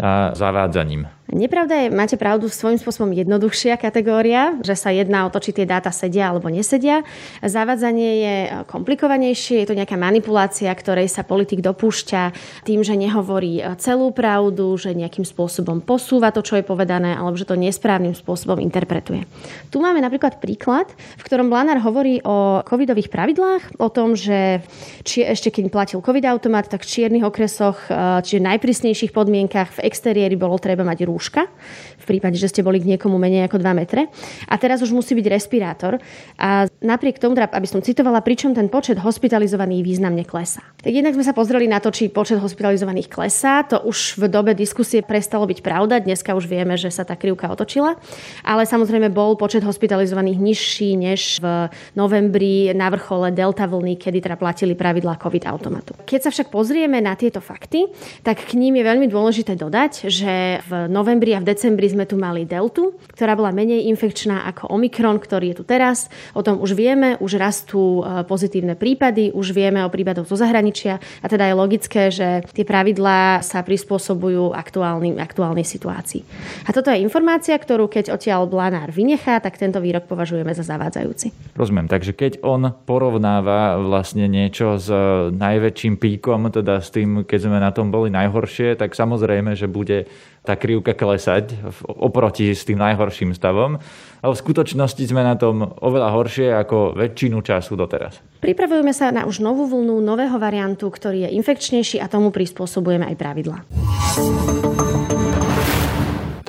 a 0.00 0.32
zavádzaním? 0.32 1.06
Nepravda 1.30 1.86
je, 1.86 1.94
máte 1.94 2.18
pravdu, 2.18 2.50
svojím 2.50 2.82
spôsobom 2.82 3.14
jednoduchšia 3.14 3.78
kategória, 3.78 4.58
že 4.66 4.74
sa 4.74 4.90
jedná 4.90 5.22
o 5.22 5.30
to, 5.30 5.38
či 5.38 5.54
tie 5.54 5.62
dáta 5.62 5.94
sedia 5.94 6.26
alebo 6.26 6.50
nesedia. 6.50 7.06
Zavádzanie 7.38 8.10
je 8.18 8.34
komplikovanejšie, 8.66 9.62
je 9.62 9.68
to 9.70 9.78
nejaká 9.78 9.94
manipulácia, 9.94 10.74
ktorej 10.74 11.06
sa 11.06 11.22
politik 11.22 11.62
dopúšťa 11.62 12.34
tým, 12.66 12.82
že 12.82 12.98
nehovorí 12.98 13.62
celú 13.78 14.10
pravdu, 14.10 14.74
že 14.74 14.90
nejakým 14.90 15.22
spôsobom 15.22 15.78
posúva 15.78 16.34
to, 16.34 16.42
čo 16.42 16.58
je 16.58 16.66
povedané, 16.66 17.14
alebo 17.14 17.38
že 17.38 17.46
to 17.46 17.54
nesprávnym 17.54 18.18
spôsobom 18.18 18.58
interpretuje. 18.58 19.22
Tu 19.70 19.78
máme 19.78 20.02
napríklad 20.02 20.42
príklad, 20.42 20.90
v 21.14 21.22
ktorom 21.22 21.46
Blanár 21.46 21.78
hovorí 21.78 22.18
o 22.26 22.66
covidových 22.66 23.06
pravidlách, 23.06 23.78
o 23.78 23.86
tom, 23.86 24.18
že 24.18 24.66
či 25.06 25.22
ešte 25.22 25.54
keď 25.54 25.70
platil 25.70 26.02
covid 26.02 26.26
automat, 26.26 26.66
tak 26.66 26.82
v 26.82 26.90
čiernych 26.90 27.22
okresoch, 27.22 27.86
čiže 28.26 28.42
najprísnejších 28.42 29.14
podmienkach 29.14 29.78
v 29.78 29.89
exteriéri 29.90 30.38
bolo 30.38 30.54
treba 30.62 30.86
mať 30.86 31.02
rúška, 31.02 31.50
v 31.98 32.04
prípade, 32.06 32.38
že 32.38 32.46
ste 32.46 32.62
boli 32.62 32.78
k 32.78 32.86
niekomu 32.94 33.18
menej 33.18 33.50
ako 33.50 33.58
2 33.58 33.74
metre. 33.74 34.06
A 34.46 34.54
teraz 34.54 34.78
už 34.78 34.94
musí 34.94 35.18
byť 35.18 35.26
respirátor. 35.26 35.98
A 36.38 36.70
napriek 36.78 37.18
tomu, 37.18 37.34
teda, 37.34 37.50
aby 37.50 37.66
som 37.66 37.82
citovala, 37.82 38.22
pričom 38.22 38.54
ten 38.54 38.70
počet 38.70 39.02
hospitalizovaných 39.02 39.82
významne 39.82 40.22
klesá. 40.22 40.62
Tak 40.78 40.94
jednak 40.94 41.18
sme 41.18 41.26
sa 41.26 41.34
pozreli 41.34 41.66
na 41.66 41.82
to, 41.82 41.90
či 41.90 42.06
počet 42.06 42.38
hospitalizovaných 42.38 43.10
klesá. 43.10 43.66
To 43.66 43.82
už 43.82 44.22
v 44.22 44.24
dobe 44.30 44.54
diskusie 44.54 45.02
prestalo 45.02 45.44
byť 45.50 45.60
pravda. 45.60 45.98
Dneska 45.98 46.32
už 46.38 46.46
vieme, 46.46 46.78
že 46.78 46.88
sa 46.94 47.02
tá 47.02 47.18
krivka 47.18 47.50
otočila. 47.50 47.98
Ale 48.46 48.62
samozrejme 48.64 49.10
bol 49.10 49.34
počet 49.34 49.66
hospitalizovaných 49.66 50.38
nižší 50.38 50.90
než 51.00 51.42
v 51.42 51.68
novembri 51.96 52.70
na 52.76 52.92
vrchole 52.92 53.32
delta 53.32 53.64
vlny, 53.64 53.96
kedy 53.96 54.20
teda 54.20 54.36
platili 54.36 54.76
pravidlá 54.76 55.16
COVID 55.16 55.44
automatu. 55.48 55.92
Keď 56.04 56.20
sa 56.28 56.30
však 56.30 56.52
pozrieme 56.52 57.00
na 57.00 57.16
tieto 57.16 57.40
fakty, 57.40 57.88
tak 58.20 58.44
k 58.44 58.52
ním 58.60 58.76
je 58.80 58.84
veľmi 58.84 59.06
dôležité 59.08 59.56
dodať, 59.56 59.79
že 59.88 60.60
v 60.68 60.72
novembri 60.92 61.32
a 61.32 61.40
v 61.40 61.48
decembri 61.48 61.88
sme 61.88 62.04
tu 62.04 62.20
mali 62.20 62.44
deltu, 62.44 62.92
ktorá 63.16 63.32
bola 63.32 63.48
menej 63.48 63.88
infekčná 63.88 64.44
ako 64.52 64.68
Omikron, 64.76 65.16
ktorý 65.16 65.56
je 65.56 65.56
tu 65.60 65.64
teraz. 65.64 66.12
O 66.36 66.44
tom 66.44 66.60
už 66.60 66.76
vieme, 66.76 67.16
už 67.16 67.40
rastú 67.40 68.04
e, 68.04 68.26
pozitívne 68.28 68.76
prípady, 68.76 69.32
už 69.32 69.56
vieme 69.56 69.80
o 69.80 69.88
prípadoch 69.88 70.28
zo 70.28 70.36
zahraničia 70.36 71.00
a 71.00 71.26
teda 71.26 71.48
je 71.48 71.54
logické, 71.56 72.02
že 72.12 72.44
tie 72.52 72.68
pravidlá 72.68 73.40
sa 73.40 73.64
prispôsobujú 73.64 74.52
aktuálnym, 74.52 75.16
aktuálnej 75.16 75.64
situácii. 75.64 76.20
A 76.68 76.76
toto 76.76 76.92
je 76.92 77.00
informácia, 77.00 77.56
ktorú 77.56 77.88
keď 77.88 78.12
odtiaľ 78.12 78.44
Blanár 78.44 78.92
vynechá, 78.92 79.40
tak 79.40 79.56
tento 79.56 79.80
výrok 79.80 80.04
považujeme 80.04 80.52
za 80.52 80.66
zavádzajúci. 80.66 81.56
Rozumiem, 81.56 81.88
takže 81.88 82.12
keď 82.12 82.44
on 82.44 82.74
porovnáva 82.84 83.80
vlastne 83.80 84.26
niečo 84.28 84.76
s 84.76 84.90
najväčším 85.32 85.96
píkom, 85.96 86.50
teda 86.50 86.82
s 86.82 86.90
tým, 86.90 87.22
keď 87.24 87.38
sme 87.46 87.58
na 87.62 87.70
tom 87.70 87.94
boli 87.94 88.10
najhoršie, 88.10 88.74
tak 88.74 88.98
samozrejme, 88.98 89.54
že 89.54 89.69
bude 89.72 90.10
tá 90.42 90.56
krivka 90.56 90.96
klesať 90.96 91.52
oproti 91.84 92.52
s 92.52 92.64
tým 92.64 92.80
najhorším 92.80 93.36
stavom. 93.36 93.78
Ale 94.20 94.32
v 94.34 94.42
skutočnosti 94.42 95.00
sme 95.04 95.24
na 95.24 95.36
tom 95.36 95.64
oveľa 95.64 96.10
horšie 96.12 96.48
ako 96.52 96.96
väčšinu 96.96 97.40
času 97.40 97.76
doteraz. 97.76 98.20
Pripravujeme 98.44 98.92
sa 98.92 99.12
na 99.14 99.24
už 99.24 99.40
novú 99.40 99.68
vlnu, 99.68 100.02
nového 100.02 100.36
variantu, 100.36 100.88
ktorý 100.88 101.28
je 101.28 101.36
infekčnejší 101.40 102.02
a 102.02 102.08
tomu 102.08 102.32
prispôsobujeme 102.32 103.08
aj 103.08 103.16
pravidla. 103.16 103.56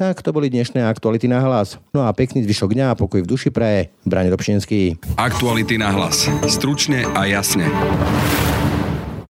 Tak 0.02 0.26
to 0.26 0.34
boli 0.34 0.50
dnešné 0.50 0.82
aktuality 0.82 1.30
na 1.30 1.46
hlas. 1.46 1.78
No 1.94 2.10
a 2.10 2.10
pekný 2.10 2.42
zvyšok 2.42 2.74
dňa 2.74 2.86
a 2.90 2.98
pokoj 2.98 3.22
v 3.22 3.30
duši 3.30 3.54
praje. 3.54 3.94
Brane 4.02 4.34
Dobšinský. 4.34 4.98
Aktuality 5.14 5.78
na 5.78 5.94
hlas. 5.94 6.26
Stručne 6.50 7.06
a 7.14 7.30
jasne. 7.30 7.70